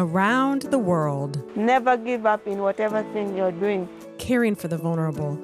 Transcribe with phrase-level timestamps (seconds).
[0.00, 3.88] around the world, Never give up in whatever thing you're doing.
[4.18, 5.38] caring for the vulnerable,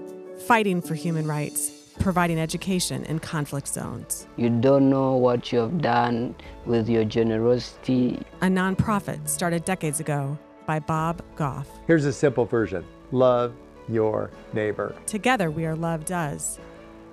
[0.47, 4.27] fighting for human rights, providing education in conflict zones.
[4.37, 6.35] You don't know what you have done
[6.65, 8.19] with your generosity.
[8.41, 11.69] A nonprofit started decades ago by Bob Goff.
[11.87, 13.53] Here's a simple version love
[13.89, 14.95] your neighbor.
[15.07, 16.59] Together, we are Love Does.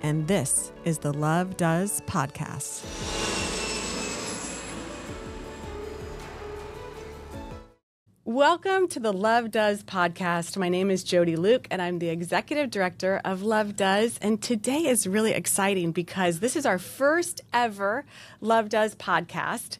[0.02, 3.33] And this is the Love Does podcast.
[8.34, 10.56] Welcome to the Love Does podcast.
[10.56, 14.18] My name is Jody Luke, and I'm the executive director of Love Does.
[14.20, 18.04] And today is really exciting because this is our first ever
[18.40, 19.78] Love Does podcast.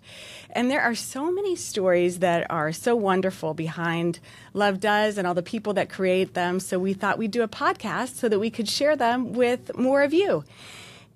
[0.51, 4.21] And there are so many stories that are so wonderful behind
[4.53, 6.61] Love Does and all the people that create them.
[6.61, 10.05] So we thought we'd do a podcast so that we could share them with more
[10.05, 10.45] of you.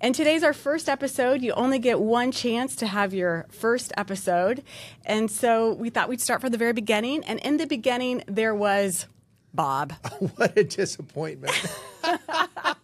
[0.01, 1.43] And today's our first episode.
[1.43, 4.63] You only get one chance to have your first episode.
[5.05, 7.25] And so we thought we'd start from the very beginning.
[7.25, 9.07] And in the beginning, there was
[9.53, 9.93] Bob.
[10.37, 11.55] what a disappointment.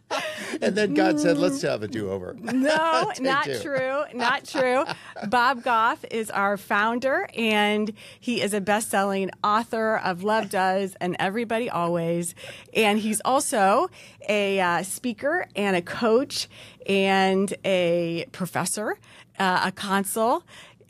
[0.61, 2.35] and then God said, let's have a do over.
[2.41, 3.59] No, not two.
[3.61, 4.05] true.
[4.13, 4.85] Not true.
[5.29, 10.97] Bob Goff is our founder, and he is a best selling author of Love Does
[11.01, 12.35] and Everybody Always.
[12.75, 13.89] And he's also
[14.29, 16.49] a uh, speaker and a coach
[16.87, 18.99] and a professor,
[19.39, 20.45] uh, a consul.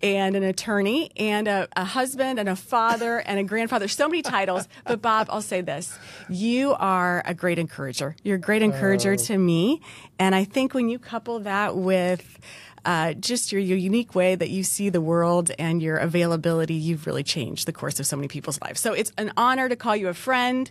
[0.04, 3.88] And an attorney, and a, a husband, and a father, and a grandfather.
[3.88, 4.68] So many titles.
[4.84, 5.98] But, Bob, I'll say this.
[6.28, 8.14] You are a great encourager.
[8.22, 9.16] You're a great encourager oh.
[9.16, 9.80] to me.
[10.18, 12.38] And I think when you couple that with
[12.84, 17.06] uh, just your, your unique way that you see the world and your availability, you've
[17.06, 18.80] really changed the course of so many people's lives.
[18.80, 20.70] So it's an honor to call you a friend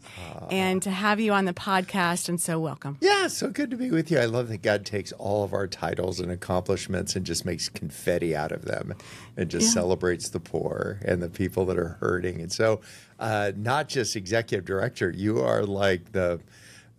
[0.50, 2.30] and to have you on the podcast.
[2.30, 2.98] And so, welcome.
[3.02, 4.20] Yeah, so good to be with you.
[4.20, 8.36] I love that God takes all of our titles and accomplishments and just makes confetti
[8.36, 8.94] out of them
[9.38, 12.42] and just celebrates the poor and the people that are hurting.
[12.42, 12.82] And so,
[13.20, 16.40] uh, not just executive director, you are like the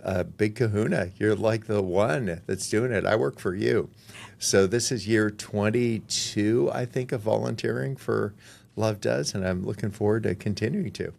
[0.02, 1.10] uh, big kahuna.
[1.16, 3.06] You're like the one that's doing it.
[3.06, 3.90] I work for you.
[4.38, 8.34] So, this is year 22, I think, of volunteering for
[8.76, 11.12] Love Does, and I'm looking forward to continuing to.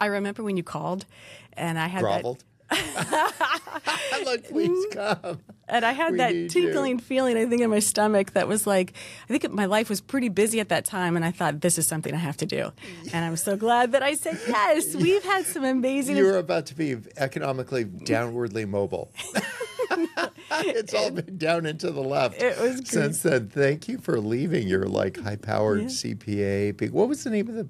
[0.00, 1.06] I remember when you called,
[1.52, 2.44] and I had that.
[4.48, 4.90] Please mm.
[4.92, 5.40] come.
[5.68, 7.04] And I had We that tinkling you.
[7.04, 8.92] feeling, I think, in my stomach that was like,
[9.28, 11.16] I think my life was pretty busy at that time.
[11.16, 12.72] And I thought, this is something I have to do.
[13.12, 14.94] And I'm so glad that I said yes.
[14.94, 16.16] We've had some amazing.
[16.16, 19.10] You're about to be economically downwardly mobile.
[20.50, 22.88] it's all been down into the left It was great.
[22.88, 23.48] since then.
[23.48, 26.90] Thank you for leaving your like high-powered CPA.
[26.90, 27.68] What was the name of the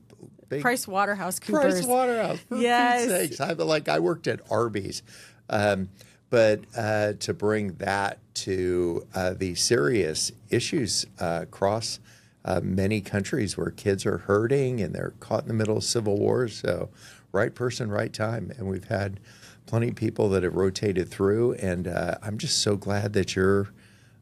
[0.53, 1.75] big Price Waterhouse Coopers.
[1.75, 2.39] Price Waterhouse.
[2.49, 3.09] For Yes.
[3.09, 3.41] Sakes.
[3.41, 5.03] I like I worked at Arby's,
[5.49, 5.89] um,
[6.31, 12.01] but uh, to bring that to uh, the serious issues uh, across
[12.45, 16.19] uh, many countries where kids are hurting and they're caught in the middle of civil
[16.19, 16.57] wars.
[16.57, 16.91] So,
[17.33, 19.21] right person, right time, and we've had
[19.67, 23.69] plenty of people that have rotated through, and uh, I'm just so glad that you're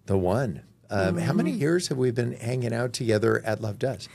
[0.06, 0.62] the one.
[0.91, 4.08] Um, How many years have we been hanging out together at Love Does?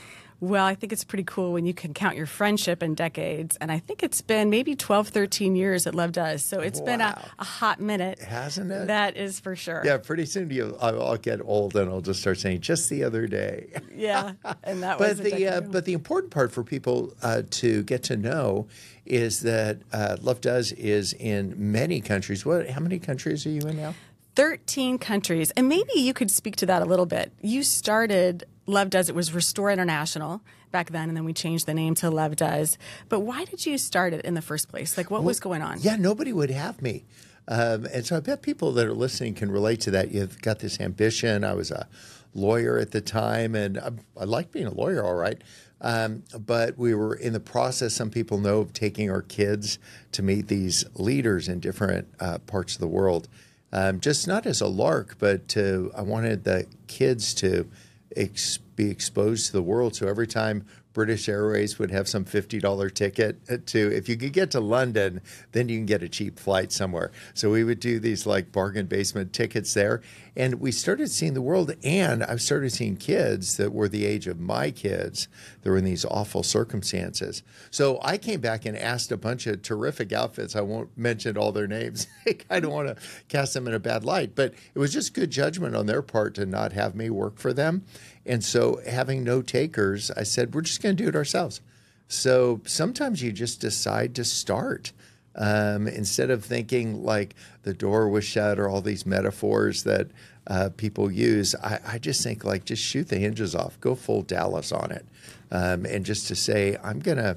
[0.45, 3.57] Well, I think it's pretty cool when you can count your friendship in decades.
[3.59, 6.45] And I think it's been maybe 12, 13 years that Love Does.
[6.45, 8.19] So it's been a, a hot minute.
[8.19, 8.87] Hasn't it?
[8.87, 9.81] That is for sure.
[9.83, 13.03] Yeah, pretty soon you, I'll, I'll get old and I'll just start saying just the
[13.03, 13.71] other day.
[13.95, 14.33] Yeah.
[14.63, 18.03] And that But was the uh, but the important part for people uh, to get
[18.03, 18.67] to know
[19.05, 22.45] is that uh, Love Does is in many countries.
[22.45, 22.69] What?
[22.69, 23.93] How many countries are you in now?
[24.35, 25.51] 13 countries.
[25.51, 27.31] And maybe you could speak to that a little bit.
[27.41, 31.73] You started Love Does, it was Restore International back then, and then we changed the
[31.73, 32.77] name to Love Does.
[33.09, 34.97] But why did you start it in the first place?
[34.97, 35.79] Like, what was going on?
[35.81, 37.05] Yeah, nobody would have me.
[37.47, 40.11] Um, and so I bet people that are listening can relate to that.
[40.11, 41.43] You've got this ambition.
[41.43, 41.87] I was a
[42.33, 45.41] lawyer at the time, and I, I liked being a lawyer, all right.
[45.81, 49.77] Um, but we were in the process, some people know, of taking our kids
[50.13, 53.27] to meet these leaders in different uh, parts of the world.
[53.71, 57.69] Um, just not as a lark, but to, I wanted the kids to
[58.15, 59.95] ex- be exposed to the world.
[59.95, 60.65] So every time
[60.95, 65.21] British Airways would have some $50 ticket to, if you could get to London,
[65.51, 67.11] then you can get a cheap flight somewhere.
[67.33, 70.01] So we would do these like bargain basement tickets there.
[70.37, 71.75] And we started seeing the world.
[71.83, 75.27] And I started seeing kids that were the age of my kids
[75.61, 77.43] that were in these awful circumstances.
[77.71, 80.55] So I came back and asked a bunch of terrific outfits.
[80.55, 82.07] I won't mention all their names.
[82.49, 82.95] I don't want to
[83.27, 86.35] cast them in a bad light, but it was just good judgment on their part
[86.35, 87.83] to not have me work for them.
[88.25, 91.61] And so, having no takers, I said, we're just going to do it ourselves.
[92.07, 94.91] So sometimes you just decide to start.
[95.37, 100.07] Um, instead of thinking like the door was shut or all these metaphors that
[100.47, 104.21] uh, people use, I, I just think like just shoot the hinges off, go full
[104.21, 105.05] Dallas on it,
[105.51, 107.35] um, and just to say I'm gonna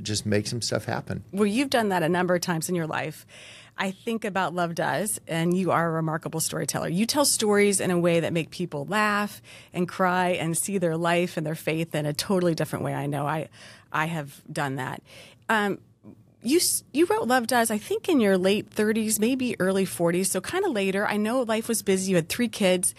[0.00, 1.24] just make some stuff happen.
[1.32, 3.26] Well, you've done that a number of times in your life.
[3.80, 6.88] I think about Love Does, and you are a remarkable storyteller.
[6.88, 9.40] You tell stories in a way that make people laugh
[9.72, 12.92] and cry and see their life and their faith in a totally different way.
[12.92, 13.48] I know I,
[13.90, 15.02] I have done that.
[15.48, 15.78] Um,
[16.42, 16.60] you
[16.92, 20.66] you wrote Love Does, I think, in your late 30s, maybe early 40s, so kind
[20.66, 21.06] of later.
[21.06, 22.10] I know life was busy.
[22.10, 22.94] You had three kids.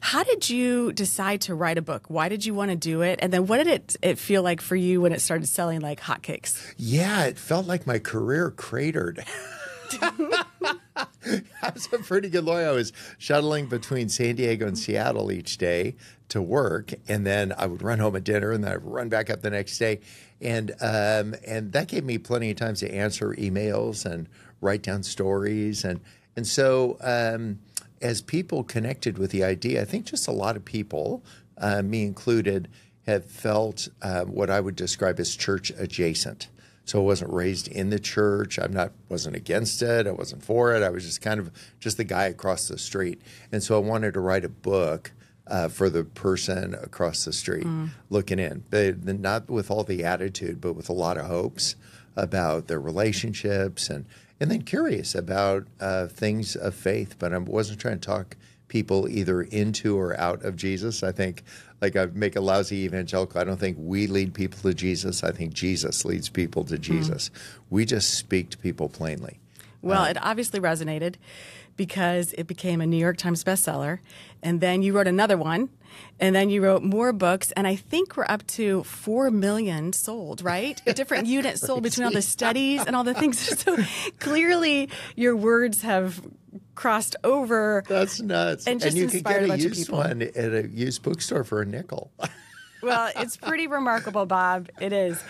[0.00, 2.04] How did you decide to write a book?
[2.08, 3.18] Why did you want to do it?
[3.22, 6.00] And then what did it, it feel like for you when it started selling like
[6.00, 6.74] hotcakes?
[6.76, 9.24] Yeah, it felt like my career cratered.
[11.62, 12.68] I was a pretty good lawyer.
[12.68, 15.96] I was shuttling between San Diego and Seattle each day
[16.28, 19.30] to work, and then I would run home at dinner, and then I'd run back
[19.30, 20.00] up the next day,
[20.40, 24.28] and um, and that gave me plenty of times to answer emails and
[24.60, 26.00] write down stories, and
[26.36, 27.58] and so um,
[28.00, 31.24] as people connected with the idea, I think just a lot of people,
[31.56, 32.68] uh, me included,
[33.06, 36.48] have felt um, what I would describe as church adjacent.
[36.88, 38.58] So I wasn't raised in the church.
[38.58, 40.06] I'm not wasn't against it.
[40.06, 40.82] I wasn't for it.
[40.82, 41.50] I was just kind of
[41.80, 43.20] just the guy across the street.
[43.52, 45.12] And so I wanted to write a book
[45.46, 47.66] uh, for the person across the street
[48.10, 51.76] looking in, they, not with all the attitude, but with a lot of hopes
[52.16, 54.06] about their relationships and
[54.40, 57.16] and then curious about uh, things of faith.
[57.18, 58.36] But I wasn't trying to talk
[58.68, 61.02] people either into or out of Jesus.
[61.02, 61.42] I think,
[61.80, 63.40] like I make a lousy evangelical.
[63.40, 65.22] I don't think we lead people to Jesus.
[65.22, 66.82] I think Jesus leads people to hmm.
[66.82, 67.30] Jesus.
[67.70, 69.38] We just speak to people plainly.
[69.80, 71.14] Well, um, it obviously resonated
[71.76, 74.00] because it became a New York Times bestseller.
[74.42, 75.70] And then you wrote another one.
[76.20, 77.52] And then you wrote more books.
[77.52, 80.80] And I think we're up to 4 million sold, right?
[80.84, 83.38] Different units sold between all the studies and all the things.
[83.58, 83.76] So
[84.18, 86.20] clearly your words have
[86.78, 87.82] crossed over.
[87.88, 88.66] That's nuts.
[88.68, 89.98] And just you could get a a used people.
[89.98, 92.12] one at a used bookstore for a nickel.
[92.80, 94.68] Well, it's pretty remarkable, Bob.
[94.80, 95.20] It is.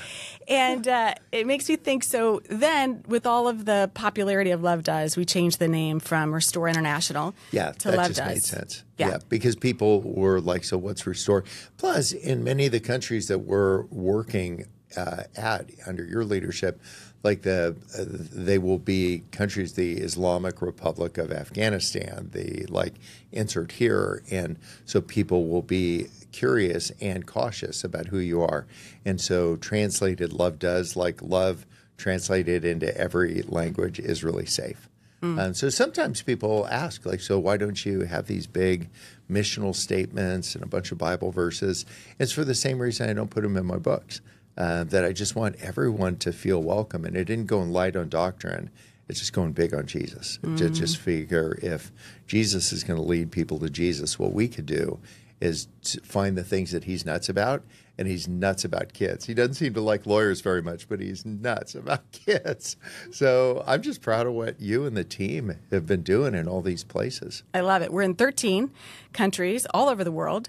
[0.48, 4.82] And uh, it makes me think so then, with all of the popularity of Love
[4.82, 8.28] Does, we changed the name from Restore International Yeah, to that Love just Does.
[8.28, 8.84] made sense.
[8.98, 9.16] Yeah.
[9.30, 11.42] because people were like, "So what's restore?"
[11.78, 16.82] Plus, in many of the countries that we're working uh, at under your leadership,
[17.22, 22.94] like the uh, they will be countries, the Islamic Republic of Afghanistan, the like
[23.32, 28.66] insert here, and so people will be curious and cautious about who you are,
[29.04, 31.66] and so translated, love does like love
[31.96, 34.88] translated into every language is really safe.
[35.20, 38.88] And so sometimes people ask, like, so why don't you have these big
[39.28, 41.84] missional statements and a bunch of Bible verses?
[42.20, 44.20] It's for the same reason I don't put them in my books.
[44.58, 47.94] Uh, that I just want everyone to feel welcome, and it didn't go in light
[47.94, 48.70] on doctrine.
[49.08, 50.38] It's just going big on Jesus.
[50.56, 51.92] To just figure if
[52.26, 54.98] Jesus is going to lead people to Jesus, what we could do
[55.40, 57.62] is to find the things that he's nuts about,
[57.96, 59.26] and he's nuts about kids.
[59.26, 62.76] He doesn't seem to like lawyers very much, but he's nuts about kids.
[63.12, 66.62] So I'm just proud of what you and the team have been doing in all
[66.62, 67.44] these places.
[67.54, 67.92] I love it.
[67.92, 68.70] We're in 13
[69.12, 70.48] countries all over the world.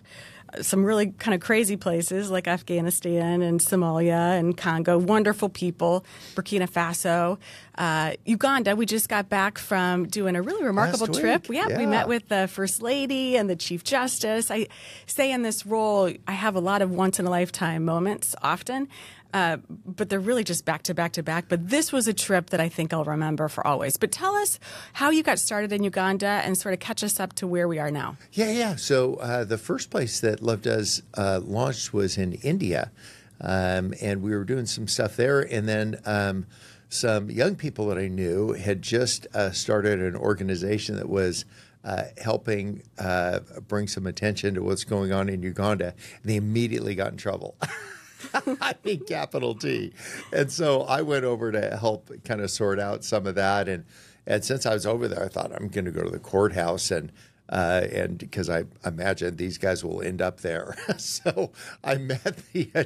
[0.61, 4.97] Some really kind of crazy places like Afghanistan and Somalia and Congo.
[4.97, 6.05] Wonderful people.
[6.35, 7.37] Burkina Faso,
[7.77, 8.75] uh, Uganda.
[8.75, 11.49] We just got back from doing a really remarkable Last trip.
[11.49, 14.49] week, Yeah, we met with the First Lady and the Chief Justice.
[14.49, 14.67] I
[15.05, 18.87] say in this role, I have a lot of once in a lifetime moments often.
[19.33, 21.45] Uh, but they're really just back to back to back.
[21.47, 23.97] But this was a trip that I think I'll remember for always.
[23.97, 24.59] But tell us
[24.93, 27.77] how you got started in Uganda and sort of catch us up to where we
[27.77, 28.17] are now.
[28.33, 28.75] Yeah, yeah.
[28.75, 32.91] So uh, the first place that Love Does uh, launched was in India,
[33.39, 35.41] um, and we were doing some stuff there.
[35.41, 36.47] And then um,
[36.89, 41.45] some young people that I knew had just uh, started an organization that was.
[41.81, 46.93] Uh, helping uh, bring some attention to what's going on in Uganda, and they immediately
[46.93, 47.55] got in trouble.
[48.33, 49.93] I mean, capital T.
[50.31, 53.67] And so I went over to help kind of sort out some of that.
[53.67, 53.85] And
[54.27, 56.91] and since I was over there, I thought I'm going to go to the courthouse
[56.91, 57.11] and
[57.49, 60.75] uh, and because I imagine these guys will end up there.
[60.97, 61.51] so
[61.83, 62.83] I met the uh,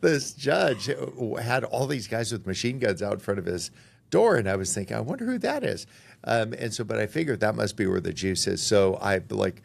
[0.00, 3.70] this judge who had all these guys with machine guns out in front of his
[4.10, 5.86] door, and I was thinking, I wonder who that is.
[6.24, 8.62] Um, and so, but I figured that must be where the juice is.
[8.62, 9.60] So I like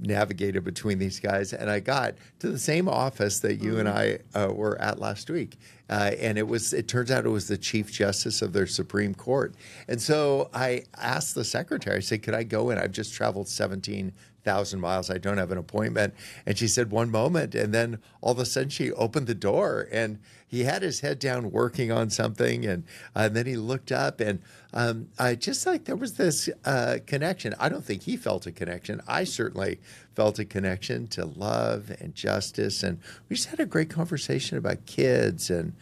[0.00, 4.18] navigated between these guys, and I got to the same office that you and I
[4.34, 5.56] uh, were at last week.
[5.90, 6.72] Uh, and it was.
[6.72, 9.54] It turns out it was the Chief Justice of their Supreme Court.
[9.86, 11.98] And so I asked the secretary.
[11.98, 12.78] I said, "Could I go in?
[12.78, 14.12] I've just traveled seventeen
[14.44, 15.10] thousand miles.
[15.10, 16.14] I don't have an appointment."
[16.46, 19.88] And she said, "One moment." And then all of a sudden, she opened the door,
[19.90, 22.84] and he had his head down working on something, and,
[23.16, 24.40] uh, and then he looked up, and
[24.72, 27.54] um, I just like there was this uh, connection.
[27.58, 29.00] I don't think he felt a connection.
[29.08, 29.80] I certainly
[30.14, 34.86] felt a connection to love and justice, and we just had a great conversation about
[34.86, 35.72] kids and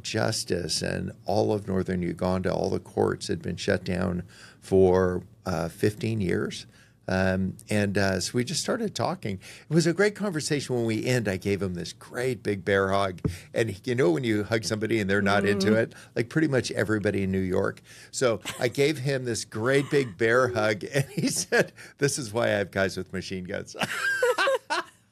[0.00, 2.52] justice and all of northern Uganda.
[2.52, 4.22] All the courts had been shut down
[4.60, 6.66] for uh, 15 years.
[7.08, 9.40] Um, and uh, so we just started talking.
[9.68, 10.74] It was a great conversation.
[10.74, 13.20] When we end, I gave him this great big bear hug.
[13.52, 16.70] And you know, when you hug somebody and they're not into it, like pretty much
[16.72, 17.82] everybody in New York.
[18.10, 22.46] So I gave him this great big bear hug, and he said, "This is why
[22.46, 23.76] I have guys with machine guns."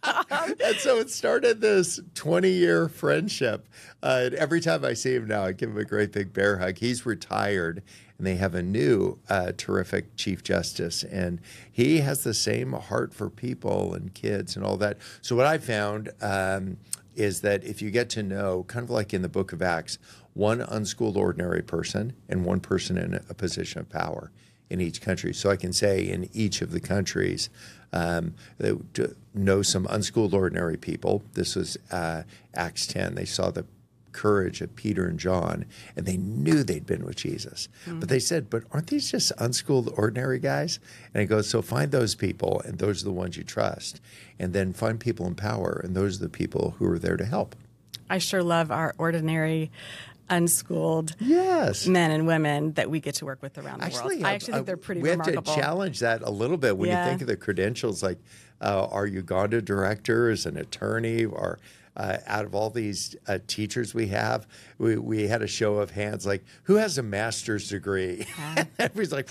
[0.03, 3.69] and so it started this 20 year friendship.
[4.03, 6.59] Uh, and every time I see him now, I give him a great big bear
[6.59, 6.79] hug.
[6.79, 7.83] He's retired
[8.21, 11.03] and they have a new uh, terrific Chief Justice.
[11.05, 11.41] And
[11.73, 14.99] he has the same heart for people and kids and all that.
[15.23, 16.77] So, what I found um,
[17.17, 19.97] is that if you get to know, kind of like in the book of Acts,
[20.35, 24.31] one unschooled ordinary person and one person in a position of power
[24.69, 25.33] in each country.
[25.33, 27.49] So I can say in each of the countries,
[27.95, 31.23] um, to know some unschooled ordinary people.
[31.33, 32.25] This was uh,
[32.55, 33.15] Acts 10.
[33.15, 33.65] They saw the
[34.13, 35.65] courage of Peter and John,
[35.97, 37.69] and they knew they'd been with Jesus.
[37.87, 40.79] But they said, But aren't these just unschooled, ordinary guys?
[41.15, 44.01] And he goes, So find those people, and those are the ones you trust.
[44.39, 47.25] And then find people in power, and those are the people who are there to
[47.25, 47.55] help.
[48.09, 49.71] I sure love our ordinary,
[50.29, 51.87] unschooled Yes.
[51.87, 54.27] men and women that we get to work with around the Actually, world.
[54.27, 55.37] I actually think they're pretty we remarkable.
[55.45, 57.05] have to challenge that a little bit when Yeah.
[57.05, 58.19] you think of the credentials, like
[58.61, 61.59] uh, our Uganda director is an attorney, or
[61.97, 64.47] uh, out of all these uh, teachers we have,
[64.79, 68.27] we, we had a show of hands like, who has a master's degree?
[68.39, 69.31] and everybody's like,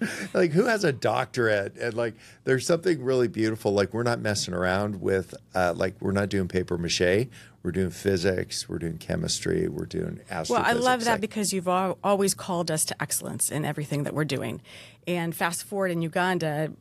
[0.34, 1.76] like, who has a doctorate?
[1.76, 2.14] And like,
[2.44, 3.72] there's something really beautiful.
[3.72, 7.28] Like, we're not messing around with, uh, like, we're not doing paper mache.
[7.66, 10.50] We're doing physics, we're doing chemistry, we're doing astrophysics.
[10.50, 14.14] Well, I love that because you've al- always called us to excellence in everything that
[14.14, 14.60] we're doing.
[15.08, 16.72] And fast forward in Uganda,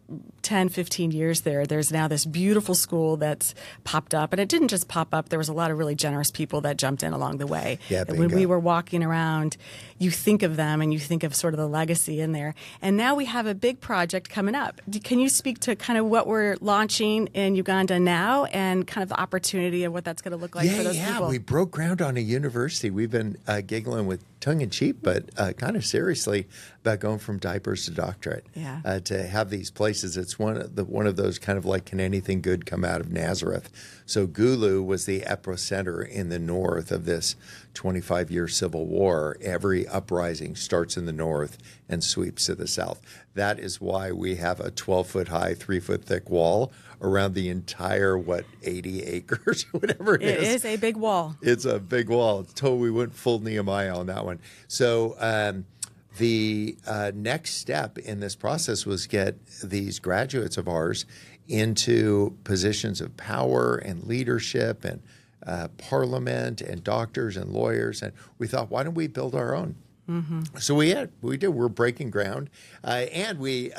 [0.42, 4.34] 10, 15 years there, there's now this beautiful school that's popped up.
[4.34, 6.78] And it didn't just pop up, there was a lot of really generous people that
[6.78, 7.78] jumped in along the way.
[7.88, 9.58] Yeah, and when we were walking around,
[10.00, 12.56] you think of them and you think of sort of the legacy in there.
[12.82, 14.82] And now we have a big project coming up.
[15.04, 19.10] Can you speak to kind of what we're launching in Uganda now and kind of
[19.10, 21.14] the opportunity of what that's going to look like yeah, for those yeah.
[21.14, 21.28] people?
[21.30, 22.90] We broke ground on a university.
[22.90, 26.48] We've been uh, giggling with tongue in cheek, but uh, kind of seriously
[26.82, 28.46] about going from diapers to doctorate.
[28.54, 28.82] Yeah.
[28.86, 31.86] Uh, to have these places, it's one of the one of those kind of like,
[31.86, 33.70] can anything good come out of Nazareth?
[34.06, 37.36] So Gulu was the epicenter in the north of this
[37.74, 39.38] 25 year civil war.
[39.42, 41.58] Every uprising starts in the north
[41.90, 43.02] and sweeps to the south.
[43.34, 46.72] That is why we have a 12 foot high, three foot thick wall
[47.06, 50.48] around the entire what 80 acres, whatever it is.
[50.50, 51.36] It is a big wall.
[51.42, 52.42] it's a big wall.
[52.42, 52.80] It's total.
[52.80, 54.40] We went full Nehemiah on that one.
[54.68, 55.66] So um,
[56.18, 61.06] the uh, next step in this process was get these graduates of ours
[61.48, 65.02] into positions of power and leadership and
[65.46, 68.02] uh, parliament and doctors and lawyers.
[68.02, 69.76] And we thought, why don't we build our own?
[70.60, 71.48] So we had, we did.
[71.48, 72.52] We're breaking ground,
[72.84, 73.72] uh, and we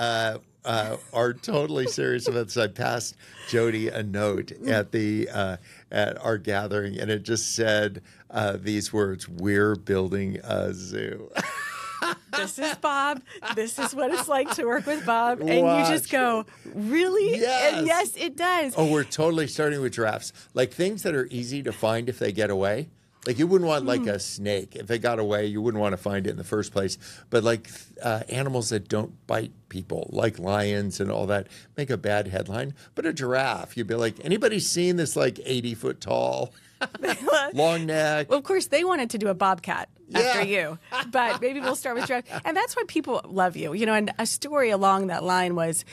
[0.66, 2.56] uh, are totally serious about this.
[2.56, 3.16] I passed
[3.48, 5.56] Jody a note at the uh,
[5.90, 11.30] at our gathering, and it just said uh, these words: "We're building a zoo."
[12.36, 13.22] this is Bob.
[13.54, 15.40] This is what it's like to work with Bob.
[15.40, 15.88] And Watch.
[15.88, 16.44] you just go,
[16.74, 17.38] really?
[17.40, 17.74] Yes.
[17.74, 18.74] And yes, it does.
[18.76, 22.32] oh, we're totally starting with giraffes, like things that are easy to find if they
[22.32, 22.88] get away.
[23.26, 25.46] Like you wouldn't want like a snake if it got away.
[25.46, 26.96] You wouldn't want to find it in the first place.
[27.28, 27.68] But like
[28.02, 32.74] uh, animals that don't bite people, like lions and all that, make a bad headline.
[32.94, 36.54] But a giraffe, you'd be like, anybody seen this like eighty foot tall,
[37.52, 38.28] long neck?
[38.30, 40.62] Well, of course, they wanted to do a bobcat after Yeah.
[40.68, 40.78] you,
[41.10, 42.24] but maybe we'll start with giraffe.
[42.44, 43.72] And that's why people love you.
[43.74, 45.84] You know, and a story along that line was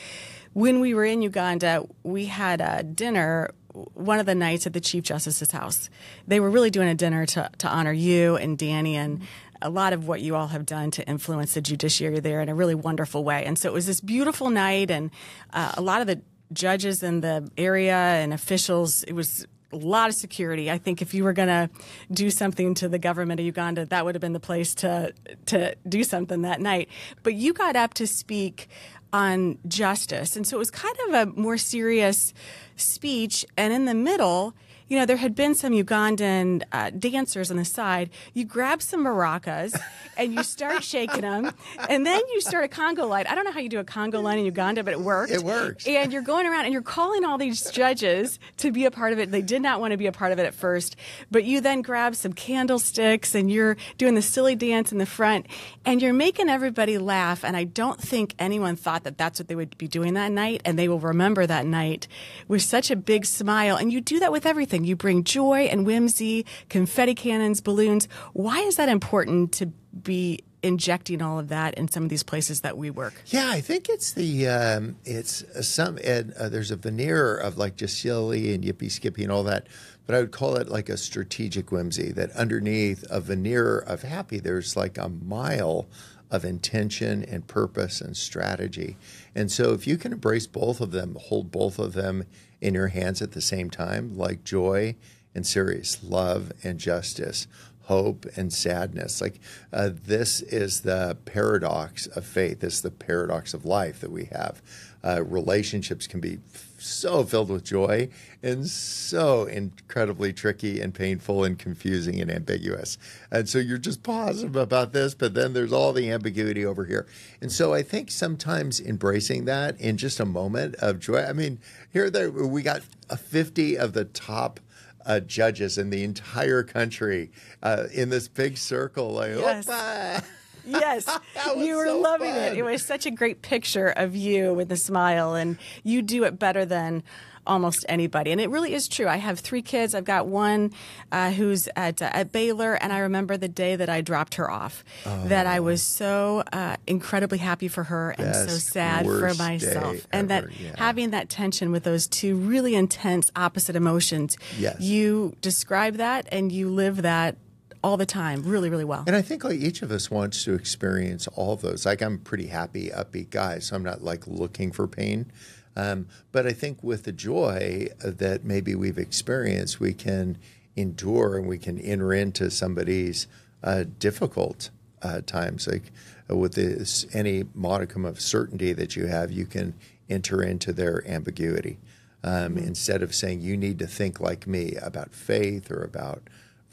[0.52, 4.80] when we were in Uganda, we had a dinner one of the nights at the
[4.80, 5.90] Chief Justice's house.
[6.26, 9.22] They were really doing a dinner to, to honor you and Danny and
[9.60, 12.54] a lot of what you all have done to influence the judiciary there in a
[12.54, 13.44] really wonderful way.
[13.44, 15.10] And so it was this beautiful night, and
[15.52, 16.20] uh, a lot of the
[16.52, 20.70] judges in the area and officials, it was a lot of security.
[20.70, 21.68] I think if you were going to
[22.12, 25.12] do something to the government of Uganda, that would have been the place to
[25.46, 26.88] to do something that night.
[27.22, 28.68] But you got up to speak
[29.14, 30.34] on justice.
[30.34, 32.34] And so it was kind of a more serious
[32.74, 33.46] speech.
[33.56, 34.54] And in the middle,
[34.88, 38.10] you know, there had been some Ugandan uh, dancers on the side.
[38.34, 39.78] You grab some maracas
[40.16, 41.52] and you start shaking them,
[41.88, 43.26] and then you start a conga line.
[43.26, 45.32] I don't know how you do a conga line in Uganda, but it worked.
[45.32, 45.86] It works.
[45.86, 49.18] And you're going around and you're calling all these judges to be a part of
[49.18, 49.30] it.
[49.30, 50.96] They did not want to be a part of it at first,
[51.30, 55.46] but you then grab some candlesticks and you're doing the silly dance in the front,
[55.84, 57.44] and you're making everybody laugh.
[57.44, 60.60] And I don't think anyone thought that that's what they would be doing that night,
[60.64, 62.06] and they will remember that night
[62.48, 63.76] with such a big smile.
[63.76, 64.73] And you do that with everything.
[64.82, 68.08] You bring joy and whimsy, confetti cannons, balloons.
[68.32, 72.62] Why is that important to be injecting all of that in some of these places
[72.62, 73.14] that we work?
[73.26, 77.76] Yeah, I think it's the um, it's some and uh, there's a veneer of like
[77.76, 79.68] just silly and yippee skippy and all that,
[80.06, 82.10] but I would call it like a strategic whimsy.
[82.10, 85.86] That underneath a veneer of happy, there's like a mile
[86.30, 88.96] of intention and purpose and strategy.
[89.34, 92.24] And so if you can embrace both of them, hold both of them
[92.64, 94.96] in your hands at the same time, like joy
[95.34, 97.46] and serious, love and justice,
[97.82, 99.20] hope and sadness.
[99.20, 99.38] Like
[99.70, 102.60] uh, this is the paradox of faith.
[102.60, 104.62] This is the paradox of life that we have.
[105.04, 106.38] Uh, relationships can be
[106.84, 108.08] so filled with joy
[108.42, 112.98] and so incredibly tricky and painful and confusing and ambiguous.
[113.30, 117.06] And so you're just positive about this, but then there's all the ambiguity over here.
[117.40, 121.24] And so I think sometimes embracing that in just a moment of joy.
[121.24, 121.58] I mean,
[121.90, 124.60] here there we got a 50 of the top
[125.06, 127.30] uh, judges in the entire country
[127.62, 129.12] uh, in this big circle.
[129.12, 130.22] Like, Yes.
[130.66, 131.08] Yes,
[131.56, 132.42] you were so loving fun.
[132.42, 132.58] it.
[132.58, 136.38] It was such a great picture of you with a smile, and you do it
[136.38, 137.02] better than
[137.46, 138.32] almost anybody.
[138.32, 139.06] And it really is true.
[139.06, 139.94] I have three kids.
[139.94, 140.72] I've got one
[141.12, 144.50] uh, who's at uh, at Baylor, and I remember the day that I dropped her
[144.50, 144.84] off.
[145.04, 150.30] That I was so uh, incredibly happy for her and so sad for myself, and
[150.30, 150.74] ever, that yeah.
[150.76, 154.36] having that tension with those two really intense opposite emotions.
[154.58, 154.80] Yes.
[154.80, 157.36] you describe that and you live that
[157.84, 159.04] all the time, really, really well.
[159.06, 161.84] And I think like each of us wants to experience all of those.
[161.84, 165.30] Like I'm a pretty happy, upbeat guy, so I'm not like looking for pain.
[165.76, 170.38] Um, but I think with the joy that maybe we've experienced, we can
[170.76, 173.26] endure and we can enter into somebody's
[173.62, 174.70] uh, difficult
[175.02, 175.68] uh, times.
[175.68, 175.92] Like
[176.30, 179.74] uh, with this, any modicum of certainty that you have, you can
[180.08, 181.78] enter into their ambiguity.
[182.22, 186.22] Um, Instead of saying you need to think like me about faith or about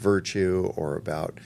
[0.02, 1.40] virtue or about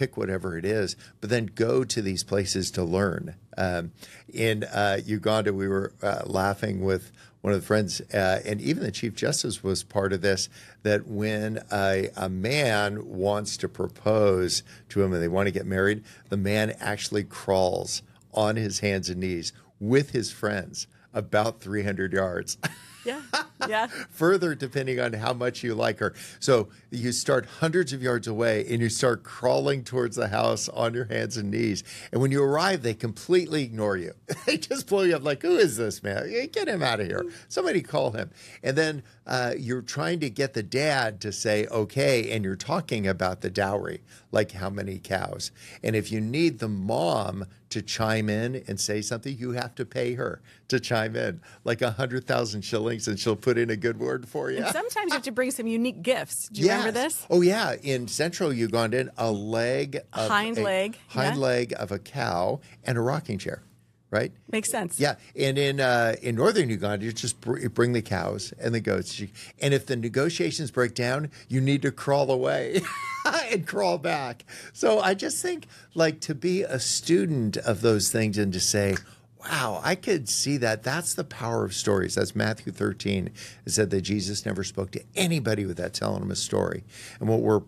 [0.00, 3.34] pick whatever it is, but then go to these places to learn.
[3.58, 3.92] Um,
[4.32, 8.82] in uh, Uganda, we were uh, laughing with one of the friends, uh, and even
[8.82, 10.48] the Chief Justice was part of this.
[10.84, 15.66] That when a, a man wants to propose to him and they want to get
[15.66, 22.12] married, the man actually crawls on his hands and knees with his friends about 300
[22.12, 22.56] yards.
[23.04, 23.20] yeah,
[23.68, 23.86] yeah.
[24.10, 26.14] further depending on how much you like her.
[26.38, 30.94] So you start hundreds of yards away and you start crawling towards the house on
[30.94, 31.84] your hands and knees.
[32.12, 34.12] And when you arrive, they completely ignore you.
[34.46, 36.30] they just blow you up like, who is this man?
[36.52, 37.24] Get him out of here.
[37.48, 38.30] Somebody call him.
[38.62, 43.06] And then uh, you're trying to get the dad to say, okay, and you're talking
[43.06, 45.52] about the dowry, like how many cows.
[45.82, 49.86] And if you need the mom to chime in and say something, you have to
[49.86, 53.76] pay her to chime in, like a hundred thousand shillings, and she'll put in a
[53.76, 54.58] good word for you.
[54.58, 56.48] And sometimes you have to bring some unique gifts.
[56.48, 57.26] Do you remember this?
[57.30, 61.40] Oh yeah, in central Ugandan, a leg, of Hind a- leg, hind yeah.
[61.42, 63.62] leg of a cow, and a rocking chair,
[64.10, 64.32] right?
[64.50, 64.98] Makes sense.
[65.00, 68.80] Yeah, and in uh, in northern Uganda, you just br- bring the cows and the
[68.80, 69.20] goats,
[69.60, 72.80] and if the negotiations break down, you need to crawl away
[73.50, 74.44] and crawl back.
[74.72, 78.96] So I just think like to be a student of those things and to say.
[79.42, 80.82] Wow, I could see that.
[80.82, 82.14] That's the power of stories.
[82.14, 83.30] That's Matthew 13.
[83.64, 86.84] It said that Jesus never spoke to anybody without telling them a story.
[87.20, 87.62] And what we're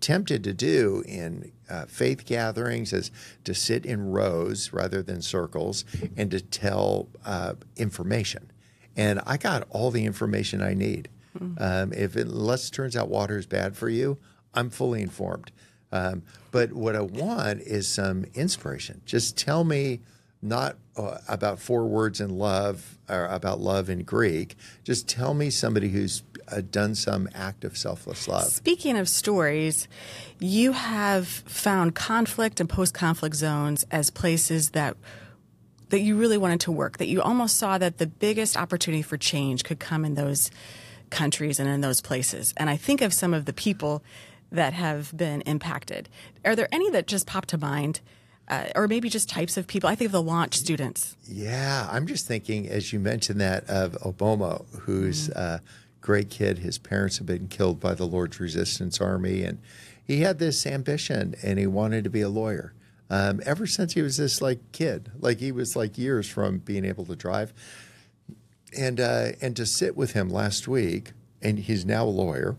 [0.00, 3.10] tempted to do in uh, faith gatherings is
[3.44, 5.84] to sit in rows rather than circles
[6.16, 8.50] and to tell uh, information.
[8.96, 11.08] And I got all the information I need.
[11.58, 14.18] Um, if it, unless it turns out water is bad for you,
[14.54, 15.52] I'm fully informed.
[15.92, 19.02] Um, but what I want is some inspiration.
[19.04, 20.00] Just tell me
[20.40, 24.56] not uh, about four words in love or about love in Greek.
[24.84, 28.44] Just tell me somebody who's uh, done some act of selfless love.
[28.44, 29.88] Speaking of stories,
[30.38, 34.96] you have found conflict and post-conflict zones as places that
[35.90, 36.98] that you really wanted to work.
[36.98, 40.50] That you almost saw that the biggest opportunity for change could come in those
[41.08, 42.52] countries and in those places.
[42.58, 44.02] And I think of some of the people
[44.52, 46.08] that have been impacted.
[46.44, 48.00] Are there any that just pop to mind?
[48.48, 49.88] Uh, or maybe just types of people.
[49.88, 51.16] I think of the launch students.
[51.26, 55.60] Yeah, I'm just thinking as you mentioned that of Obomo, who's a
[56.00, 56.58] great kid.
[56.58, 59.58] His parents have been killed by the Lord's Resistance Army, and
[60.02, 62.72] he had this ambition, and he wanted to be a lawyer.
[63.10, 66.84] Um, ever since he was this like kid, like he was like years from being
[66.84, 67.52] able to drive,
[68.76, 72.56] and uh, and to sit with him last week, and he's now a lawyer,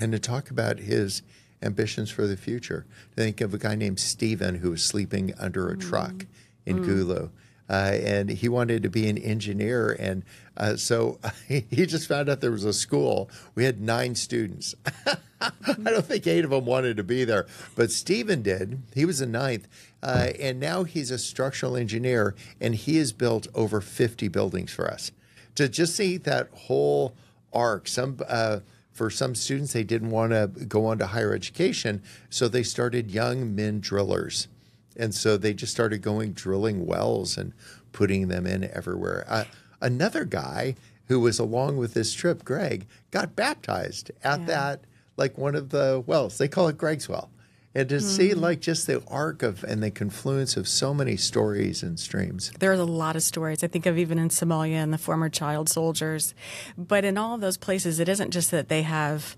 [0.00, 1.22] and to talk about his
[1.62, 2.86] ambitions for the future.
[3.14, 6.26] Think of a guy named Stephen who was sleeping under a truck
[6.66, 7.30] in Gulu.
[7.70, 9.96] Uh, and he wanted to be an engineer.
[9.98, 10.24] And
[10.56, 13.30] uh, so he just found out there was a school.
[13.54, 14.74] We had nine students.
[15.40, 15.50] I
[15.90, 18.80] don't think eight of them wanted to be there, but Stephen did.
[18.94, 19.66] He was a ninth.
[20.02, 24.88] Uh, and now he's a structural engineer, and he has built over 50 buildings for
[24.88, 25.10] us.
[25.56, 27.14] To just see that whole
[27.52, 28.60] arc, some uh,
[28.92, 33.10] for some students, they didn't want to go on to higher education, so they started
[33.10, 34.48] young men drillers.
[34.96, 37.52] And so they just started going drilling wells and
[37.92, 39.24] putting them in everywhere.
[39.26, 39.44] Uh,
[39.80, 40.76] another guy
[41.06, 44.84] who was along with this trip, Greg, got baptized at that,
[45.16, 46.38] like one of the wells.
[46.38, 47.30] They call it Greg's Well.
[47.74, 51.82] And to see like just the arc of and the confluence of so many stories
[51.82, 52.52] and streams.
[52.58, 53.64] There's a lot of stories.
[53.64, 56.34] I think of even in Somalia and the former child soldiers.
[56.76, 59.36] But in all of those places, it isn't just that they have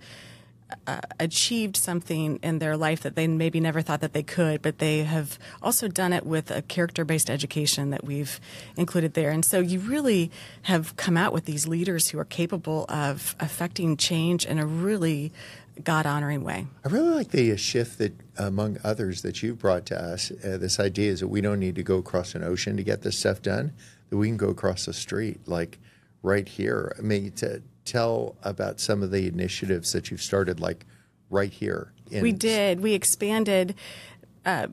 [0.86, 4.78] uh, achieved something in their life that they maybe never thought that they could, but
[4.78, 8.40] they have also done it with a character based education that we've
[8.76, 9.30] included there.
[9.30, 10.30] And so you really
[10.62, 15.32] have come out with these leaders who are capable of affecting change in a really
[15.82, 16.66] God honoring way.
[16.84, 20.30] I really like the uh, shift that, among others, that you've brought to us.
[20.30, 23.02] Uh, this idea is that we don't need to go across an ocean to get
[23.02, 23.72] this stuff done;
[24.10, 25.78] that we can go across the street, like
[26.22, 26.94] right here.
[26.98, 30.86] I mean, to tell about some of the initiatives that you've started, like
[31.28, 31.92] right here.
[32.10, 32.80] In, We did.
[32.80, 33.74] We expanded
[34.44, 34.68] uh,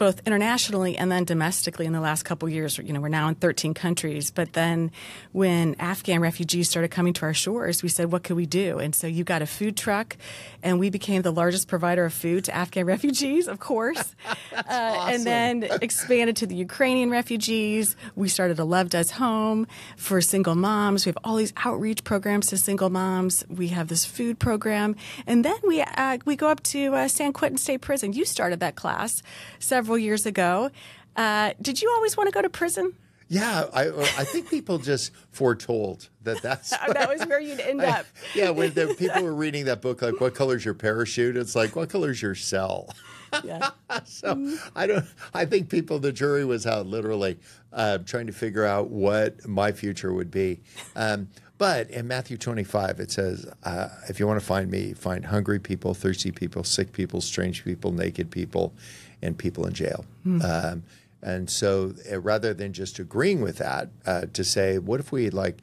[0.00, 2.78] both internationally and then domestically in the last couple years.
[2.78, 4.30] You know, we're now in 13 countries.
[4.30, 4.90] But then
[5.32, 8.78] when Afghan refugees started coming to our shores, we said, what could we do?
[8.78, 10.16] And so you got a food truck,
[10.62, 14.16] and we became the largest provider of food to Afghan refugees, of course.
[14.56, 17.94] uh, And then expanded to the Ukrainian refugees.
[18.16, 19.66] We started a Love Does Home
[19.98, 21.04] for single moms.
[21.04, 23.44] We have all these outreach programs to single moms.
[23.50, 24.96] We have this food program.
[25.26, 28.14] And then we, uh, we go up to uh, San Quentin State Prison.
[28.14, 29.22] You started that class
[29.58, 30.70] several years ago.
[31.16, 32.94] Uh, did you always want to go to prison?
[33.28, 38.04] Yeah, I, I think people just foretold that that's that was where you'd end up.
[38.34, 41.36] yeah, when the people were reading that book, like, what color's your parachute?
[41.36, 42.88] It's like, what color's your cell?
[43.44, 43.70] Yeah.
[44.06, 45.04] so I don't.
[45.32, 47.38] I think people, the jury was out literally
[47.72, 50.62] uh, trying to figure out what my future would be.
[50.96, 55.24] Um, but in Matthew 25, it says, uh, if you want to find me, find
[55.24, 58.74] hungry people, thirsty people, sick people, strange people, naked people,
[59.22, 60.04] and people in jail.
[60.24, 60.82] Um,
[61.22, 65.30] and so uh, rather than just agreeing with that, uh, to say, what if we
[65.30, 65.58] like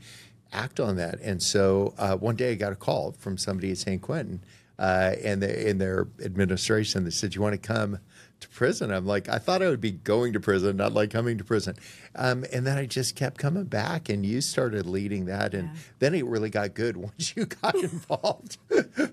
[0.54, 1.20] act on that?
[1.22, 4.42] And so uh, one day I got a call from somebody at San Quentin
[4.78, 7.04] uh, and the, in their administration.
[7.06, 8.00] that said, you want to come
[8.40, 8.92] to prison?
[8.92, 11.76] I'm like, I thought I would be going to prison, not like coming to prison.
[12.16, 15.54] Um, and then I just kept coming back, and you started leading that.
[15.54, 18.58] And then it really got good once you got involved.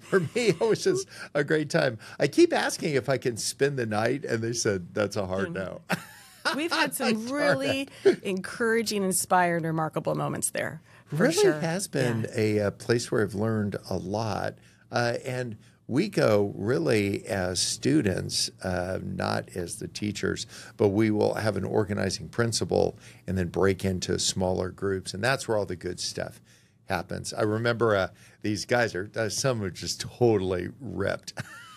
[0.00, 1.98] For me, it was just a great time.
[2.18, 5.52] I keep asking if I can spend the night, and they said, that's a hard
[5.52, 5.80] no.
[6.56, 7.88] We've had some really
[8.22, 10.82] encouraging, inspired, remarkable moments there.
[11.10, 11.60] Really sure.
[11.60, 14.56] has been a, uh place where I've learned a lot.
[14.92, 15.56] Uh, and
[15.86, 21.64] we go really as students, uh, not as the teachers, but we will have an
[21.64, 25.12] organizing principle and then break into smaller groups.
[25.12, 26.40] And that's where all the good stuff
[26.88, 27.34] happens.
[27.34, 28.08] I remember uh,
[28.42, 31.34] these guys are, uh, some are just totally ripped.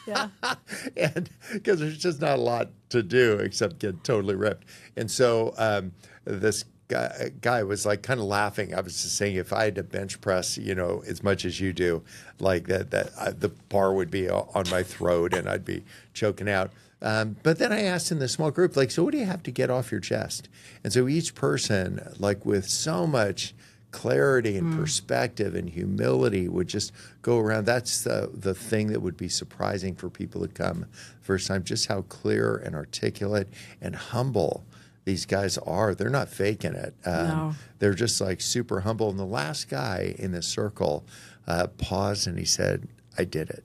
[0.07, 0.29] Yeah.
[0.97, 4.65] and because there's just not a lot to do except get totally ripped.
[4.95, 5.91] And so um,
[6.23, 8.73] this guy, guy was like kind of laughing.
[8.73, 11.59] I was just saying, if I had to bench press, you know, as much as
[11.59, 12.03] you do,
[12.39, 16.49] like that, that uh, the bar would be on my throat and I'd be choking
[16.49, 16.71] out.
[17.01, 19.43] Um, but then I asked in the small group, like, so what do you have
[19.43, 20.49] to get off your chest?
[20.83, 23.53] And so each person, like, with so much
[23.91, 27.65] clarity and perspective and humility would just go around.
[27.65, 30.85] That's the the thing that would be surprising for people to come
[31.21, 31.63] first time.
[31.63, 33.47] Just how clear and articulate
[33.81, 34.63] and humble
[35.07, 35.95] these guys are.
[35.95, 36.93] They're not faking it.
[37.05, 37.55] Um, No.
[37.79, 39.09] They're just like super humble.
[39.09, 41.05] And the last guy in the circle
[41.47, 43.63] uh, paused and he said, "I did it."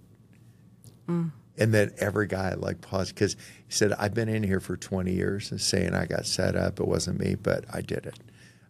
[1.58, 3.34] And then every guy like paused because
[3.66, 6.80] he said, I've been in here for 20 years and saying I got set up.
[6.80, 8.18] It wasn't me, but I did it.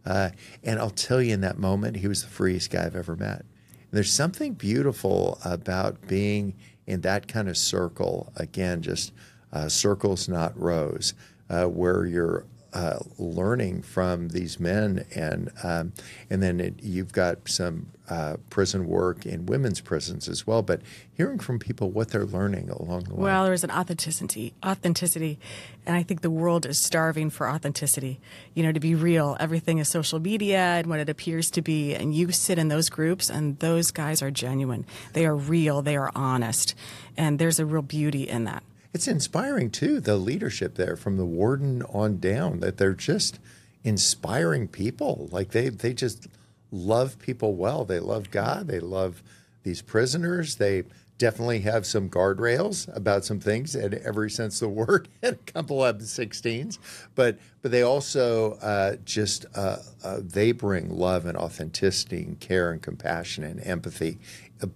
[0.05, 0.31] Uh,
[0.65, 3.41] and I'll tell you in that moment, he was the freest guy I've ever met.
[3.41, 6.55] And there's something beautiful about being
[6.87, 8.33] in that kind of circle.
[8.37, 9.13] Again, just
[9.53, 11.15] uh, circles, not rows,
[11.51, 15.93] uh, where you're uh, learning from these men, and um,
[16.31, 20.63] and then it, you've got some uh, prison work in women's prisons as well.
[20.63, 20.81] But
[21.13, 23.25] hearing from people what they're learning along the way.
[23.25, 25.39] Well, there's an authenticity, authenticity,
[25.85, 28.21] and I think the world is starving for authenticity.
[28.55, 31.95] You know, to be real, everything is social media and what it appears to be,
[31.95, 34.87] and you sit in those groups, and those guys are genuine.
[35.13, 35.83] They are real.
[35.83, 36.75] They are honest,
[37.19, 38.63] and there's a real beauty in that.
[38.94, 43.38] It's inspiring too, the leadership there from the warden on down, that they're just
[43.85, 45.28] inspiring people.
[45.33, 46.28] Like they, they just
[46.70, 47.85] love people well.
[47.85, 48.68] They love God.
[48.68, 49.22] They love
[49.62, 50.57] these prisoners.
[50.57, 50.85] They
[51.18, 55.52] definitely have some guardrails about some things in every sense of the word, and a
[55.52, 56.78] couple of 16s.
[57.14, 62.72] But but they also uh, just uh, uh, they bring love and authenticity and care
[62.72, 64.18] and compassion and empathy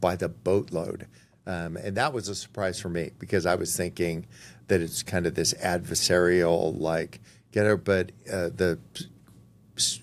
[0.00, 1.06] by the boatload.
[1.46, 4.26] Um, and that was a surprise for me because I was thinking
[4.68, 7.20] that it's kind of this adversarial, like,
[7.52, 8.78] get her, but uh, the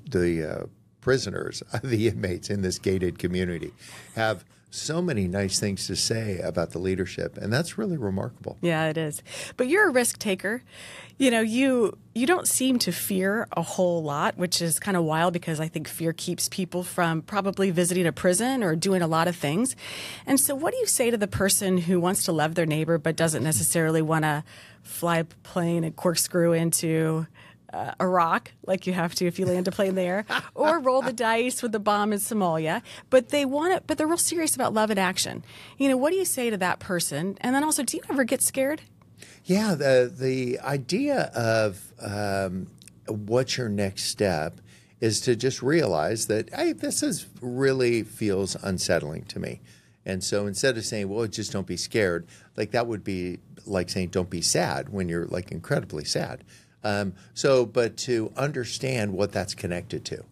[0.09, 0.65] the uh,
[1.01, 3.73] prisoners, the inmates in this gated community,
[4.15, 8.57] have so many nice things to say about the leadership, and that's really remarkable.
[8.61, 9.21] Yeah, it is.
[9.55, 10.63] But you're a risk taker.
[11.17, 15.03] You know, you you don't seem to fear a whole lot, which is kind of
[15.03, 19.07] wild because I think fear keeps people from probably visiting a prison or doing a
[19.07, 19.75] lot of things.
[20.25, 22.97] And so, what do you say to the person who wants to love their neighbor
[22.97, 24.43] but doesn't necessarily want to
[24.81, 27.27] fly a plane and corkscrew into
[27.73, 31.13] uh, Iraq, like you have to if you land a plane there, or roll the
[31.13, 32.81] dice with the bomb in Somalia.
[33.09, 35.43] But they want it, but they're real serious about love and action.
[35.77, 37.37] You know, what do you say to that person?
[37.41, 38.81] And then also, do you ever get scared?
[39.45, 42.67] Yeah, the the idea of um,
[43.07, 44.61] what's your next step
[45.01, 49.61] is to just realize that hey, this is really feels unsettling to me.
[50.05, 53.89] And so instead of saying, well, just don't be scared, like that would be like
[53.89, 56.43] saying, don't be sad when you're like incredibly sad.
[56.83, 60.23] Um, so, but to understand what that's connected to,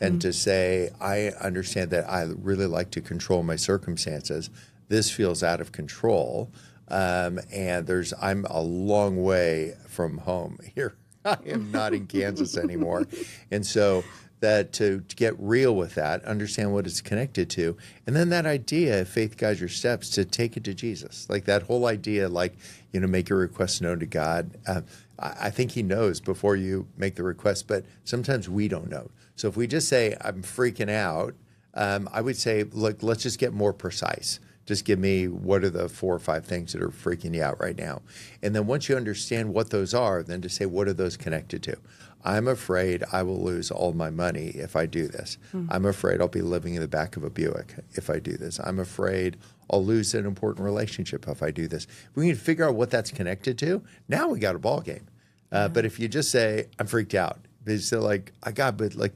[0.00, 0.18] and mm-hmm.
[0.20, 4.50] to say, I understand that I really like to control my circumstances.
[4.88, 6.50] This feels out of control,
[6.88, 10.94] um, and there's I'm a long way from home here.
[11.24, 13.06] I am not in Kansas anymore,
[13.50, 14.02] and so
[14.40, 18.46] that to, to, get real with that, understand what it's connected to, and then that
[18.46, 21.28] idea, faith guides your steps, to take it to Jesus.
[21.28, 22.56] Like that whole idea, like
[22.90, 24.50] you know, make your request known to God.
[24.66, 24.80] Uh,
[25.20, 29.10] I think he knows before you make the request, but sometimes we don't know.
[29.36, 31.34] So if we just say, I'm freaking out,
[31.74, 34.40] um, I would say, look, let's just get more precise.
[34.66, 37.60] Just give me what are the four or five things that are freaking you out
[37.60, 38.02] right now.
[38.42, 41.62] And then once you understand what those are, then to say, what are those connected
[41.64, 41.76] to?
[42.24, 45.38] I'm afraid I will lose all my money if I do this.
[45.54, 45.72] Mm-hmm.
[45.72, 48.60] I'm afraid I'll be living in the back of a Buick if I do this.
[48.60, 49.36] I'm afraid
[49.70, 51.84] I'll lose an important relationship if I do this.
[51.84, 55.06] If we can figure out what that's connected to, now we got a ball game.
[55.52, 59.14] Uh, but if you just say, I'm freaked out, it's like, I got, but like,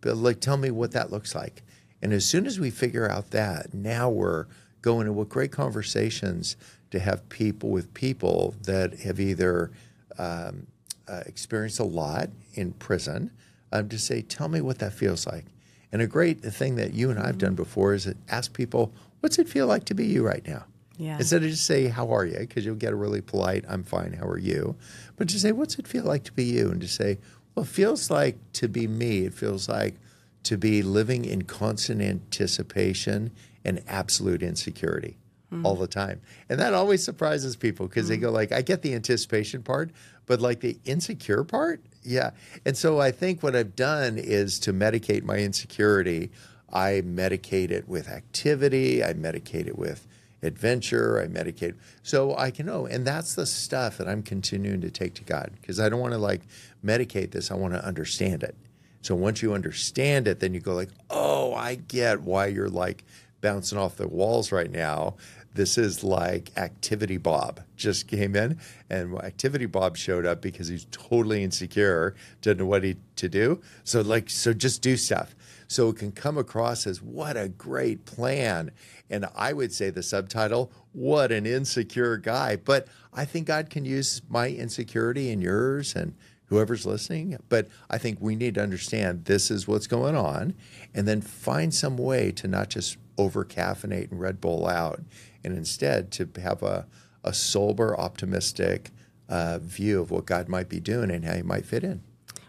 [0.00, 1.62] but like, tell me what that looks like.
[2.02, 4.46] And as soon as we figure out that, now we're
[4.82, 6.56] going to what great conversations
[6.90, 9.70] to have people with people that have either
[10.18, 10.66] um,
[11.08, 13.30] uh, experienced a lot in prison
[13.72, 15.44] um, to say, tell me what that feels like.
[15.92, 18.92] And a great thing that you and I have done before is ask people,
[19.26, 20.64] what's it feel like to be you right now?
[20.98, 21.16] Yeah.
[21.16, 22.38] Instead of just say, how are you?
[22.38, 24.76] Because you'll get a really polite, I'm fine, how are you?
[25.16, 26.70] But to say, what's it feel like to be you?
[26.70, 27.18] And to say,
[27.52, 29.26] well, it feels like to be me.
[29.26, 29.96] It feels like
[30.44, 33.32] to be living in constant anticipation
[33.64, 35.18] and absolute insecurity
[35.52, 35.64] mm.
[35.64, 36.20] all the time.
[36.48, 38.10] And that always surprises people because mm.
[38.10, 39.90] they go like, I get the anticipation part,
[40.26, 42.30] but like the insecure part, yeah.
[42.64, 46.30] And so I think what I've done is to medicate my insecurity.
[46.72, 49.04] I medicate it with activity.
[49.04, 50.06] I medicate it with
[50.42, 51.20] adventure.
[51.20, 51.74] I medicate.
[52.02, 52.86] So I can know.
[52.86, 56.12] And that's the stuff that I'm continuing to take to God because I don't want
[56.12, 56.42] to like
[56.84, 57.50] medicate this.
[57.50, 58.56] I want to understand it.
[59.02, 63.04] So once you understand it, then you go like, oh, I get why you're like
[63.40, 65.14] bouncing off the walls right now.
[65.54, 68.58] This is like Activity Bob just came in,
[68.90, 73.62] and Activity Bob showed up because he's totally insecure, didn't know what he to do.
[73.84, 75.35] So like, so just do stuff.
[75.68, 78.70] So it can come across as what a great plan.
[79.10, 82.56] And I would say the subtitle, what an insecure guy.
[82.56, 86.14] But I think God can use my insecurity and yours and
[86.46, 87.36] whoever's listening.
[87.48, 90.54] But I think we need to understand this is what's going on
[90.94, 95.00] and then find some way to not just over caffeinate and Red Bull out
[95.42, 96.86] and instead to have a,
[97.24, 98.90] a sober, optimistic
[99.28, 102.02] uh, view of what God might be doing and how he might fit in.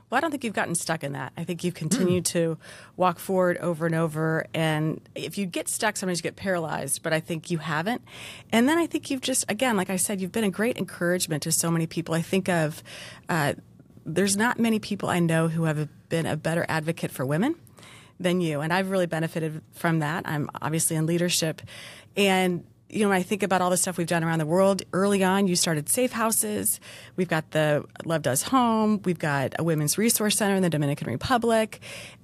[0.10, 1.34] Well, I don't think you've gotten stuck in that.
[1.36, 2.58] I think you've continued to
[2.96, 4.46] walk forward over and over.
[4.54, 8.02] And if you get stuck, sometimes you get paralyzed, but I think you haven't.
[8.52, 11.44] And then I think you've just, again, like I said, you've been a great encouragement
[11.44, 12.16] to so many people.
[12.16, 12.82] I think of,
[13.28, 13.56] uh,
[14.06, 17.56] there's not many people I know who have been a better advocate for women
[18.18, 18.62] than you.
[18.62, 20.24] And I've really benefited from that.
[20.26, 21.62] I'm obviously in leadership.
[22.16, 24.82] And you know, when I think about all the stuff we've done around the world,
[24.94, 26.80] early on, you started safe houses.
[27.16, 29.02] We've got the Love Does Home.
[29.04, 31.82] We've got a women's resource center in the Dominican Republic.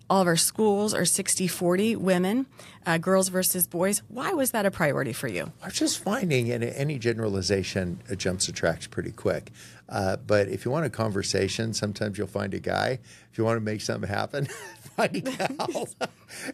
[0.10, 2.46] All of our schools are 60 40 women,
[2.86, 4.04] uh, girls versus boys.
[4.10, 5.52] Why was that a priority for you?
[5.64, 9.52] I'm just finding in any generalization uh, jumps the tracks pretty quick.
[9.90, 13.00] Uh, but if you want a conversation, sometimes you'll find a guy.
[13.32, 14.48] If you want to make something happen,
[14.98, 15.88] a gal.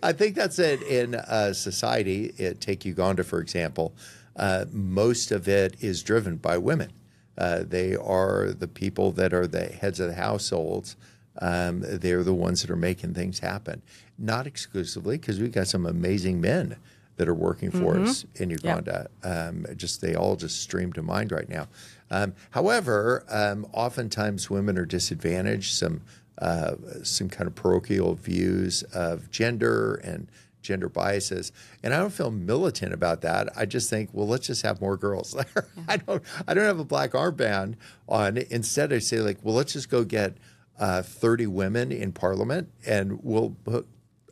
[0.04, 2.34] I think that's it in uh, society.
[2.38, 3.94] It, take Uganda, for example.
[4.36, 6.92] Uh, most of it is driven by women.
[7.38, 10.96] Uh, they are the people that are the heads of the households.
[11.42, 13.82] Um, they're the ones that are making things happen.
[14.18, 16.76] Not exclusively, because we've got some amazing men
[17.20, 18.06] that are working for mm-hmm.
[18.06, 19.10] us in Uganda.
[19.24, 21.68] Um, just they all just stream to mind right now.
[22.10, 25.74] Um, however, um, oftentimes women are disadvantaged.
[25.74, 26.02] Some
[26.40, 30.30] uh, some kind of parochial views of gender and
[30.62, 31.52] gender biases,
[31.84, 33.50] and I don't feel militant about that.
[33.56, 35.68] I just think, well, let's just have more girls there.
[35.78, 35.84] Yeah.
[35.88, 37.76] I don't I don't have a black armband
[38.08, 38.38] on.
[38.38, 40.38] Instead, I say like, well, let's just go get
[40.80, 43.56] uh, 30 women in parliament, and we'll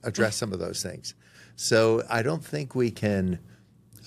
[0.04, 1.14] address some of those things.
[1.56, 3.40] So I don't think we can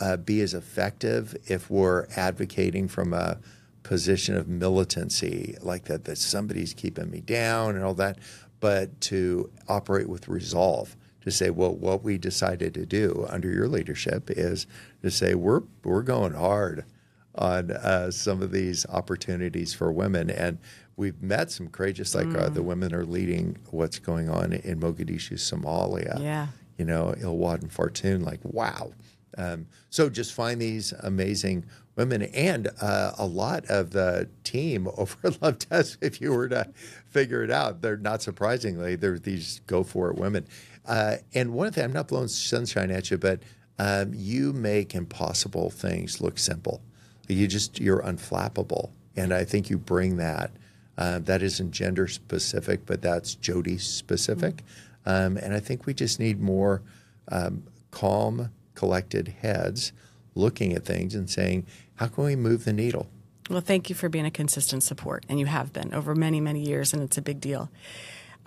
[0.01, 3.39] uh, be as effective if we're advocating from a
[3.83, 8.19] position of militancy, like that, that somebody's keeping me down and all that,
[8.61, 13.69] but to operate with resolve to say, well, what we decided to do under your
[13.69, 14.67] leadership is
[15.03, 16.85] to say we're we're going hard
[17.35, 20.59] on uh, some of these opportunities for women, and
[20.97, 22.41] we've met some courageous, like mm.
[22.41, 22.65] uh, the mm.
[22.65, 26.21] women are leading what's going on in Mogadishu, Somalia.
[26.21, 26.49] Yeah
[26.81, 28.91] you know, Ilwad and Fartun, like, wow.
[29.37, 35.17] Um, so just find these amazing women and uh, a lot of the team over
[35.25, 36.69] at Love Does, if you were to
[37.09, 40.47] figure it out, they're not surprisingly, they're these go for it women.
[40.87, 43.43] Uh, and one thing, I'm not blowing sunshine at you, but
[43.79, 46.81] um, you make impossible things look simple.
[47.29, 48.91] You just, you're unflappable.
[49.17, 50.51] And I think you bring that.
[50.99, 54.57] Uh, that isn't gender specific, but that's Jody specific.
[55.07, 55.11] Mm-hmm.
[55.11, 56.83] Um, and I think we just need more
[57.29, 59.93] um, calm, collected heads
[60.35, 61.67] looking at things and saying,
[61.97, 63.09] how can we move the needle?
[63.49, 66.61] Well, thank you for being a consistent support, and you have been over many, many
[66.61, 67.69] years, and it's a big deal.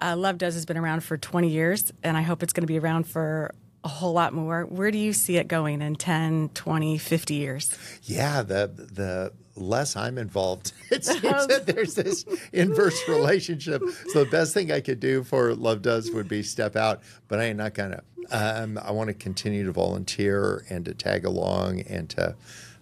[0.02, 2.68] Uh, Love Does has been around for 20 years, and I hope it's going to
[2.68, 4.64] be around for a whole lot more.
[4.64, 7.78] Where do you see it going in 10, 20, 50 years?
[8.04, 13.84] Yeah, the the less I'm involved, it seems that there's this inverse relationship.
[14.10, 17.40] So the best thing I could do for Love Does would be step out, but
[17.40, 18.04] I ain't not gonna.
[18.32, 22.36] Um, I want to continue to volunteer and to tag along and to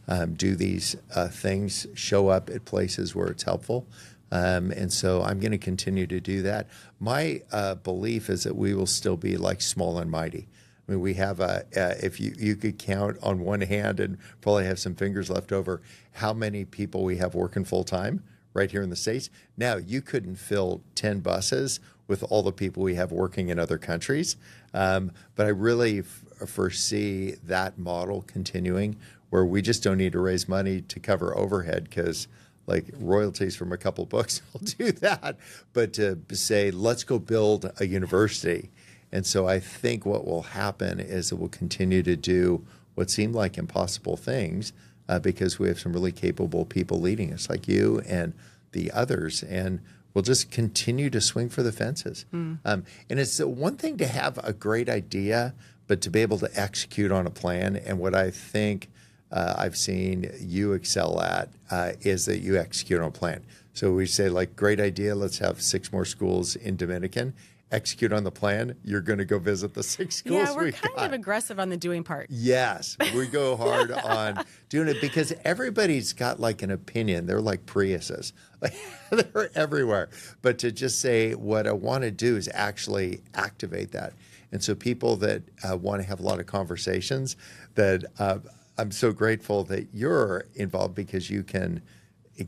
[0.08, 3.88] um, do these uh, things, show up at places where it's helpful.
[4.32, 6.68] Um, and so I'm going to continue to do that.
[7.00, 10.48] My uh, belief is that we will still be like small and mighty.
[10.88, 14.18] I mean, we have a, uh, if you, you could count on one hand and
[14.42, 15.82] probably have some fingers left over,
[16.14, 18.24] how many people we have working full time
[18.54, 19.30] right here in the States.
[19.58, 21.80] Now, you couldn't fill 10 buses
[22.12, 24.36] with all the people we have working in other countries.
[24.74, 28.98] Um, but I really f- foresee that model continuing
[29.32, 32.28] where we just don't need to raise money to cover overhead because
[32.68, 35.38] like royalties from a couple books will do that.
[35.74, 38.70] But to say, let's go build a university
[39.12, 43.36] and so I think what will happen is it will continue to do what seemed
[43.36, 44.74] like impossible things
[45.10, 48.34] uh, because we have some really capable people leading us, like you and
[48.72, 49.44] the others.
[49.44, 49.82] And
[50.14, 52.26] we'll just continue to swing for the fences.
[52.34, 52.60] Mm.
[52.66, 55.54] Um, and it's one thing to have a great idea,
[55.88, 57.76] but to be able to execute on a plan.
[57.76, 58.90] And what I think
[59.32, 63.44] uh, I've seen you excel at uh, is that you execute on a plan.
[63.74, 67.34] So we say, like, great idea, let's have six more schools in Dominican
[67.72, 70.50] execute on the plan, you're going to go visit the six schools.
[70.50, 71.06] Yeah, we're we kind got.
[71.06, 72.28] of aggressive on the doing part.
[72.30, 77.26] Yes, we go hard on doing it because everybody's got like an opinion.
[77.26, 78.34] They're like Priuses,
[79.10, 80.10] they're everywhere.
[80.42, 84.14] But to just say what I want to do is actually activate that.
[84.52, 87.38] And so people that uh, want to have a lot of conversations,
[87.76, 88.40] that uh,
[88.78, 91.82] I'm so grateful that you're involved because you can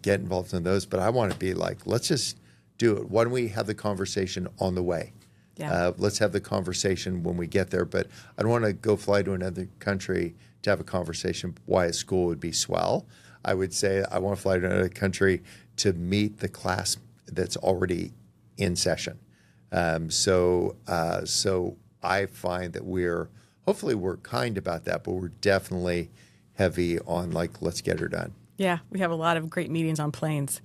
[0.02, 0.86] get involved in those.
[0.86, 2.38] But I want to be like, let's just
[2.78, 3.10] do it.
[3.10, 5.14] Why don't we have the conversation on the way?
[5.58, 5.72] Yeah.
[5.72, 7.86] Uh, let's have the conversation when we get there.
[7.86, 8.08] But
[8.38, 11.94] I don't want to go fly to another country to have a conversation why a
[11.94, 13.06] school would be swell.
[13.46, 15.44] I would say I want to fly to another country
[15.78, 16.98] to meet the class
[17.28, 18.14] that's already
[18.58, 19.20] in session.
[19.72, 23.30] Um, so uh, so I find that we're
[23.66, 26.10] hopefully we're kind about that, but we're definitely
[26.54, 28.34] heavy on like let's get her done.
[28.58, 30.62] Yeah, we have a lot of great meetings on planes.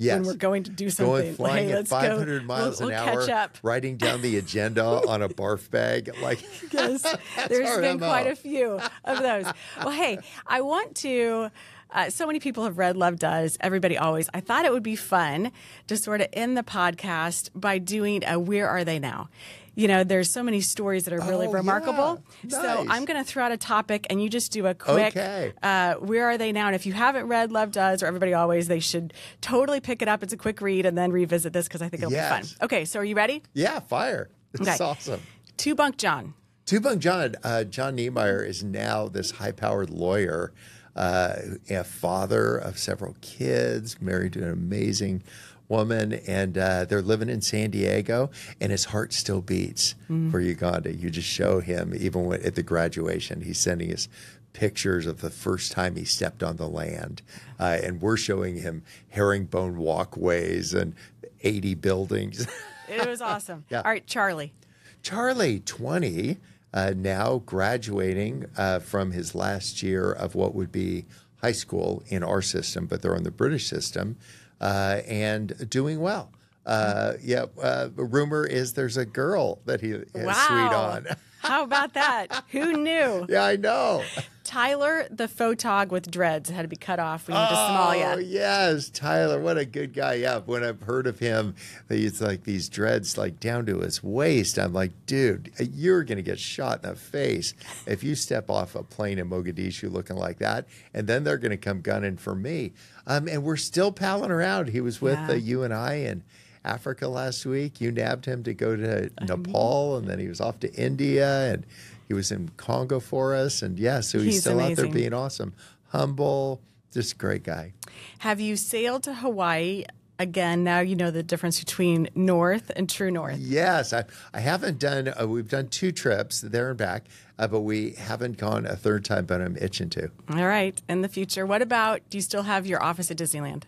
[0.00, 0.18] Yes.
[0.20, 1.12] When we're going to do something.
[1.12, 1.98] Going flying Hey, at let's go.
[1.98, 3.58] 500 miles We'll- an we'll hour, up.
[3.64, 6.10] writing down the agenda on a barf bag.
[6.22, 6.40] Like,
[6.72, 7.02] Yes,
[7.48, 8.06] there's been MO.
[8.06, 9.46] quite a few of those.
[9.78, 11.50] Well, hey, I want to.
[11.90, 14.28] Uh, so many people have read Love Does, Everybody Always.
[14.34, 15.50] I thought it would be fun
[15.86, 19.30] to sort of end the podcast by doing a Where Are They Now?
[19.78, 22.22] You know, there's so many stories that are really Oh, remarkable.
[22.42, 22.60] yeah.
[22.62, 25.52] So I'm going to throw out a topic and you just do a quick Okay.
[25.62, 26.66] uh, Where Are They Now?
[26.66, 30.08] And if you haven't read Love Does or Everybody Always, they should totally pick it
[30.08, 30.24] up.
[30.24, 32.42] It's a quick read and then revisit this because I think it'll be fun.
[32.60, 33.42] Okay, so are you ready?
[33.54, 34.30] yeah, fire.
[34.50, 34.82] This Okay.
[34.84, 35.20] awesome.
[35.56, 36.34] Two Bunk John.
[36.66, 40.52] Tubung John, uh, John Niemeyer is now this high powered lawyer,
[40.96, 41.34] uh,
[41.70, 45.22] a father of several kids, married to an amazing
[45.68, 49.94] woman, and uh, they're living in San Diego, and his heart still beats
[50.30, 50.94] for Uganda.
[50.94, 54.08] You just show him, even when, at the graduation, he's sending us
[54.54, 57.22] pictures of the first time he stepped on the land,
[57.60, 60.94] uh, and we're showing him herringbone walkways and
[61.42, 62.46] 80 buildings.
[62.88, 63.64] It was awesome.
[63.70, 63.82] Yeah.
[63.82, 64.54] All right, Charlie.
[65.02, 66.38] Charlie, 20,
[66.74, 71.04] uh, now graduating uh, from his last year of what would be
[71.42, 74.16] high school in our system, but they're on the British system,
[74.60, 76.32] uh, and doing well.
[76.66, 80.32] Uh, yeah, uh, rumor is there's a girl that he is Wow.
[80.48, 81.06] sweet on.
[81.38, 82.44] How about that?
[82.50, 83.24] Who knew?
[83.28, 84.02] yeah, I know.
[84.48, 88.14] Tyler, the photog with dreads, had to be cut off when he went to Somalia.
[88.14, 90.14] Oh, yes, Tyler, what a good guy.
[90.14, 91.54] Yeah, when I've heard of him,
[91.90, 94.58] he's like these dreads like down to his waist.
[94.58, 97.52] I'm like, dude, you're going to get shot in the face
[97.86, 100.66] if you step off a plane in Mogadishu looking like that.
[100.94, 102.72] And then they're going to come gunning for me.
[103.06, 104.68] Um, and we're still palling around.
[104.70, 105.28] He was with Yeah.
[105.32, 106.22] uh, you and I in
[106.64, 107.82] Africa last week.
[107.82, 111.66] You nabbed him to go to Nepal, and then he was off to India, and
[112.08, 113.62] he was in Congo for us.
[113.62, 115.52] And yeah, so he's, He's still out there being awesome,
[115.88, 116.60] humble,
[116.92, 117.74] just a great guy.
[118.20, 119.84] Have you sailed to Hawaii
[120.18, 120.64] again?
[120.64, 123.38] Now you know the difference between North and True North.
[123.38, 125.12] Yes, I, I haven't done.
[125.20, 127.04] Uh, we've done two trips there and back,
[127.38, 129.26] uh, but we haven't gone a third time.
[129.26, 130.10] But I'm itching to.
[130.30, 131.44] All right, in the future.
[131.44, 133.64] What about, do you still have your office at Disneyland?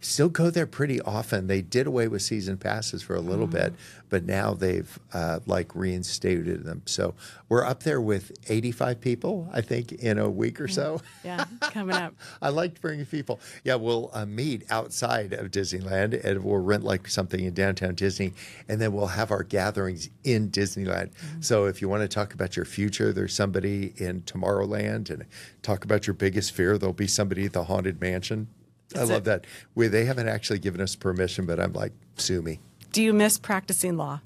[0.00, 1.46] Still go there pretty often.
[1.46, 3.74] They did away with season passes for a little bit,
[4.08, 6.82] but now they've uh, like reinstated them.
[6.86, 7.14] So
[7.48, 11.00] we're up there with 85 people, I think, in a week or so.
[11.24, 12.14] Yeah, coming up.
[12.42, 13.40] I like bringing people.
[13.64, 18.32] Yeah, we'll uh, meet outside of Disneyland and we'll rent like something in downtown Disney,
[18.68, 21.10] and then we'll have our gatherings in Disneyland.
[21.40, 25.24] So if you want to talk about your future, there's somebody in Tomorrowland, and
[25.62, 28.48] talk about your biggest fear, there'll be somebody at the Haunted Mansion.
[28.96, 29.46] I love that.
[29.74, 32.60] We, they haven't actually given us permission, but I'm like, sue me.
[32.92, 34.20] Do you miss practicing law?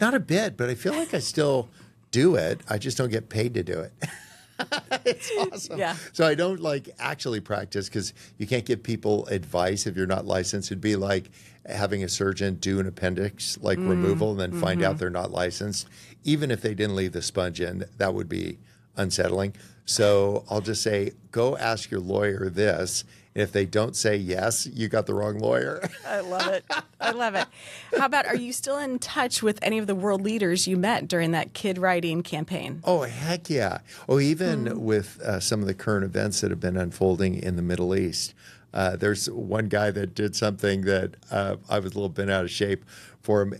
[0.00, 1.68] Not a bit, but I feel like I still
[2.10, 2.60] do it.
[2.68, 3.92] I just don't get paid to do it.
[5.04, 5.78] it's awesome.
[5.78, 5.96] Yeah.
[6.12, 10.26] So I don't like actually practice because you can't give people advice if you're not
[10.26, 10.70] licensed.
[10.70, 11.30] It'd be like
[11.66, 14.98] having a surgeon do an appendix like mm, removal and then find out mm-hmm.
[14.98, 15.88] they're not licensed.
[16.24, 18.58] Even if they didn't leave the sponge in, that would be
[18.96, 19.54] unsettling.
[19.88, 23.04] So I'll just say, go ask your lawyer this.
[23.34, 25.88] And if they don't say yes, you got the wrong lawyer.
[26.06, 26.64] I love it.
[27.00, 27.46] I love it.
[27.96, 31.08] How about, are you still in touch with any of the world leaders you met
[31.08, 32.82] during that kid writing campaign?
[32.84, 33.78] Oh, heck yeah.
[34.10, 37.62] Oh, even with uh, some of the current events that have been unfolding in the
[37.62, 38.34] Middle East.
[38.74, 42.44] Uh, there's one guy that did something that uh, I was a little bit out
[42.44, 42.84] of shape
[43.22, 43.54] for him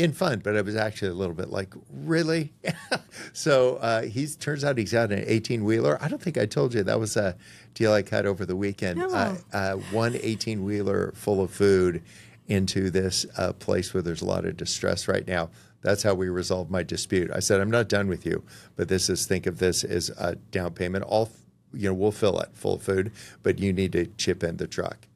[0.00, 2.52] in fun, but it was actually a little bit like, really?
[3.32, 5.98] so uh, he turns out he's got an 18 wheeler.
[6.00, 7.36] I don't think I told you that was a
[7.74, 9.02] deal I cut over the weekend.
[9.02, 12.02] Uh, uh, one 18 wheeler full of food
[12.48, 15.50] into this uh, place where there's a lot of distress right now.
[15.82, 17.30] That's how we resolved my dispute.
[17.32, 18.44] I said, I'm not done with you,
[18.76, 21.04] but this is think of this as a down payment.
[21.04, 21.30] All
[21.72, 24.66] you know, we'll fill it full of food, but you need to chip in the
[24.66, 25.06] truck.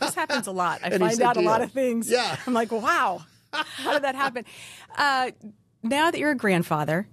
[0.00, 0.80] This happens a lot.
[0.82, 2.10] I And find out a lot of things.
[2.10, 2.36] Yeah.
[2.46, 3.22] I'm like, wow,
[3.52, 4.44] how did that happen?
[4.96, 5.30] Uh,
[5.82, 7.08] now that you're a grandfather,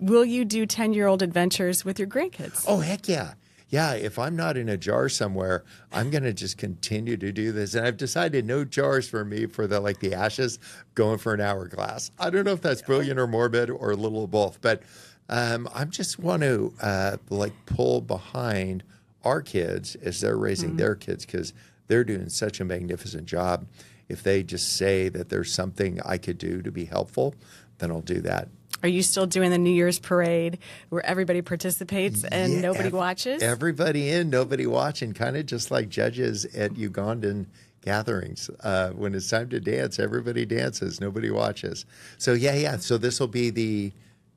[0.00, 2.64] will you do 10 year old adventures with your grandkids?
[2.68, 3.34] Oh heck yeah.
[3.70, 7.50] Yeah, if I'm not in a jar somewhere, I'm going to just continue to do
[7.50, 7.74] this.
[7.74, 10.60] And I've decided no jars for me for the like the ashes
[10.94, 12.12] going for an hourglass.
[12.18, 14.82] I don't know if that's brilliant or morbid or a little of both, but
[15.28, 18.84] um, I just want to uh, like pull behind
[19.24, 21.52] our kids as they're raising their kids because
[21.88, 23.66] they're doing such a magnificent job.
[24.08, 27.34] If they just say that there's something I could do to be helpful,
[27.78, 28.48] then I'll do that.
[28.82, 30.58] Are you still doing the New Year's parade
[30.90, 33.42] where everybody participates and Yeah, nobody ev- watches?
[33.42, 37.46] Everybody in, nobody watching, kind of just like judges at Ugandan
[37.80, 38.50] gatherings.
[38.60, 41.86] Uh, when it's time to dance, everybody dances, nobody watches.
[42.18, 42.76] So, yeah, yeah.
[42.76, 43.92] So, this will be the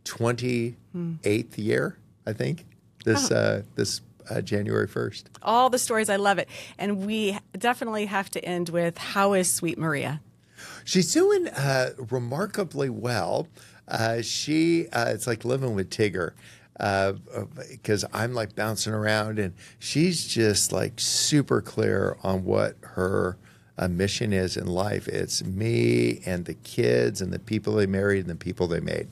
[0.06, 2.66] 28th year, I think,
[3.04, 5.26] this, uh, this uh, January 1st.
[5.42, 6.50] All the stories, I love it.
[6.78, 10.22] And we definitely have to end with how is Sweet Maria?
[10.84, 13.48] She's doing uh, remarkably well.
[13.88, 16.32] Uh, she, uh, it's like living with Tigger
[16.78, 23.38] because I'm like bouncing around and she's just like super clear on what her
[23.78, 25.08] uh, mission is in life.
[25.08, 29.08] It's me and the kids and the people they married and the people they made.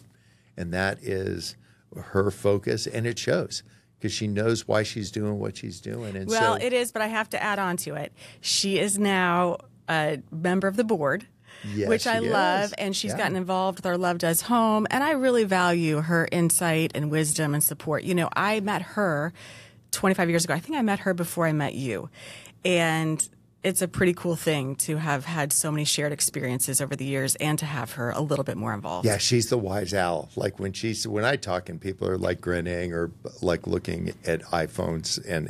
[0.57, 1.55] And that is
[1.95, 3.63] her focus and it shows
[4.05, 6.15] because she knows why she's doing what she's doing.
[6.15, 8.13] And Well, so, it is, but I have to add on to it.
[8.39, 9.57] She is now
[9.89, 11.25] a member of the board.
[11.73, 12.73] Yes, which I love, is.
[12.73, 13.17] and she's Yeah.
[13.17, 17.55] gotten involved with our Love Does Home, and I really value her insight and wisdom
[17.55, 18.03] and support.
[18.03, 19.33] You know, I met her
[19.91, 20.53] 25 years ago.
[20.53, 22.09] I think I met her before I met you,
[22.63, 23.27] and
[23.65, 27.35] it's a pretty cool thing to have had so many shared experiences over the years,
[27.35, 29.05] and to have her a little bit more involved.
[29.05, 30.29] Yeah, she's the wise owl.
[30.35, 33.11] Like when she's when I talk and people are like grinning or
[33.41, 35.49] like looking at iPhones and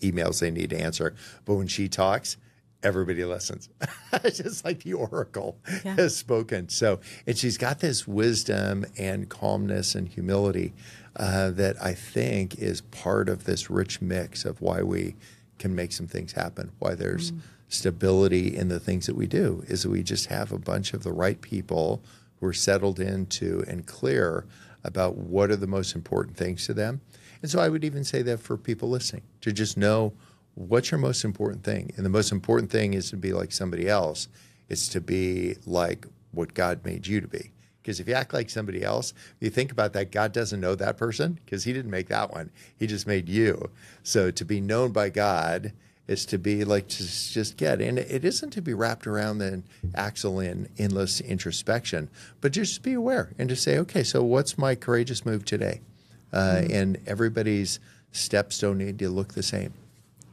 [0.00, 2.36] emails they need to answer, but when she talks,
[2.82, 3.68] everybody listens.
[4.24, 5.96] it's just like the oracle Yeah.
[5.96, 6.70] has spoken.
[6.70, 10.72] So, and she's got this wisdom and calmness and humility
[11.16, 15.14] uh, that I think is part of this rich mix of why we
[15.60, 16.72] can make some things happen.
[16.80, 17.38] Why there's mm.
[17.68, 21.04] stability in the things that we do is that we just have a bunch of
[21.04, 22.02] the right people
[22.40, 24.46] who are settled into and clear
[24.82, 27.00] about what are the most important things to them.
[27.42, 30.12] And so I would even say that for people listening to just know
[30.54, 31.92] what's your most important thing.
[31.96, 34.28] And the most important thing is to be like somebody else.
[34.68, 37.52] It's to be like what God made you to be.
[37.82, 40.96] Because if you act like somebody else, you think about that, God doesn't know that
[40.96, 42.50] person because he didn't make that one.
[42.78, 43.70] He just made you.
[44.02, 45.72] So to be known by God
[46.10, 49.62] is to be like just just get and it isn't to be wrapped around the
[49.94, 52.10] axle in endless introspection
[52.40, 55.80] but just be aware and just say okay so what's my courageous move today
[56.32, 57.78] uh, and everybody's
[58.10, 59.72] steps don't need to look the same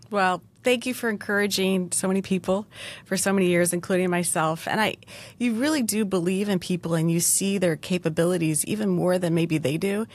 [0.10, 2.66] Well, thank you for encouraging so many people
[3.05, 4.68] for so many years, including myself.
[4.68, 4.97] And I,
[5.38, 9.58] you really do believe in people, and you see their capabilities even more than maybe
[9.58, 10.08] they do,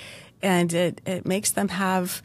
[0.42, 2.22] and it it makes them have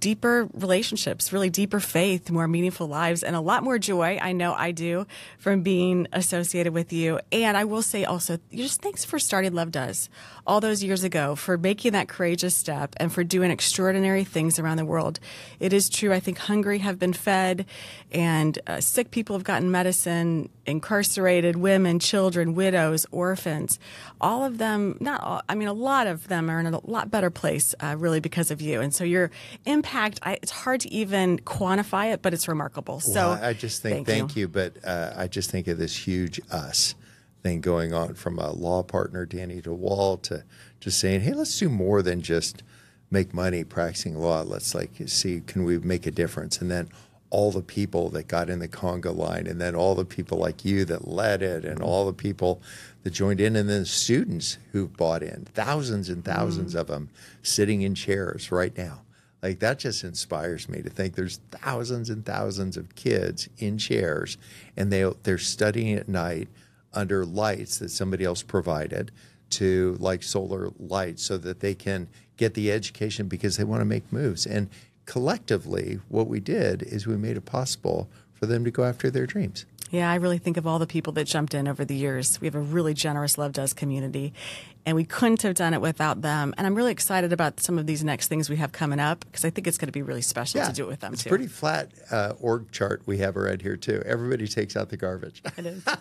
[0.00, 4.18] deeper relationships, really deeper faith, more meaningful lives, and a lot more joy.
[4.20, 5.06] I know I do
[5.38, 7.20] from being associated with you.
[7.32, 10.08] And I will say also, just thanks for starting Love Does
[10.46, 14.76] all those years ago, for making that courageous step and for doing extraordinary things around
[14.76, 15.18] the world.
[15.58, 16.12] It is true.
[16.12, 17.66] I think hungry have been fed,
[18.12, 23.80] and uh, sick people have gotten medicine, incarcerated women, children, widows, orphans.
[24.20, 27.10] All of them, not all, I mean, a lot of them are in a lot
[27.10, 28.80] better place, uh, really, because of you.
[28.80, 29.30] And so your
[29.76, 33.00] impact, I, it's hard to even quantify it, but it's remarkable.
[33.00, 34.48] So Well, I just think thank, you.
[34.48, 36.94] but uh, I just think of this huge us
[37.42, 40.44] thing going on from a law partner, Danny DeWall, to
[40.80, 42.62] just saying, hey, let's do more than just
[43.10, 44.42] make money practicing law.
[44.42, 46.60] Let's like see, can we make a difference?
[46.60, 46.88] And then
[47.30, 50.64] all the people that got in the conga line, and then all the people like
[50.64, 52.62] you that led it, and all the people
[53.02, 57.10] that joined in, and then students who've bought in, thousands and thousands of them
[57.42, 59.02] sitting in chairs right now.
[59.46, 64.38] Like that just inspires me to think there's thousands and thousands of kids in chairs
[64.76, 66.48] and they they're studying at night
[66.92, 69.12] under lights that somebody else provided
[69.50, 73.84] to like solar lights so that they can get the education because they want to
[73.84, 74.46] make moves.
[74.46, 74.68] And
[75.04, 79.26] collectively what we did is we made it possible for them to go after their
[79.26, 79.64] dreams.
[79.92, 82.40] Yeah, I really think of all the people that jumped in over the years.
[82.40, 84.32] We have a really generous Love Does community,
[84.86, 86.54] and we couldn't have done it without them.
[86.56, 89.44] And I'm really excited about some of these next things we have coming up because
[89.44, 91.14] I think it's going to be really special to do it with them too.
[91.14, 91.28] it's too.
[91.28, 94.00] pretty flat uh, org chart we have around here too.
[94.06, 95.42] Everybody takes out the garbage.
[95.58, 95.84] It is.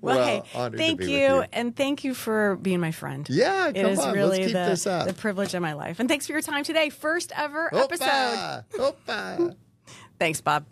[0.00, 0.42] Well, Well, hey,
[0.76, 1.44] thank you, you.
[1.52, 3.26] and thank you for being my friend.
[3.28, 5.08] Yeah, it is on, really the, this up.
[5.08, 5.98] the privilege of my life.
[5.98, 6.88] And thanks for your time today.
[6.88, 8.06] First ever episode.
[8.06, 8.64] Opa!
[9.08, 9.56] Opa!
[10.20, 10.66] Thanks, Bob.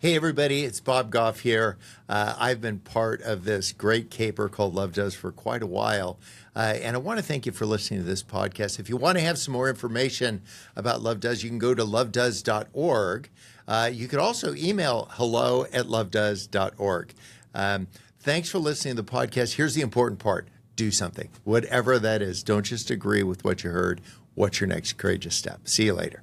[0.00, 1.76] Hey, everybody, it's Bob Goff here.
[2.08, 6.20] Uh, I've been part of this great caper called Love Does for quite a while.
[6.54, 8.78] Uh, and I want to thank you for listening to this podcast.
[8.78, 10.42] If you want to have some more information
[10.76, 13.28] about Love Does, you can go to lovedoes.org.
[13.66, 17.14] Uh, you could also email hello at lovedoes.org.
[17.52, 17.88] Um,
[18.20, 19.56] thanks for listening to the podcast.
[19.56, 20.46] Here's the important part
[20.76, 22.44] do something, whatever that is.
[22.44, 24.00] Don't just agree with what you heard.
[24.36, 25.66] What's your next courageous step?
[25.66, 26.22] See you later.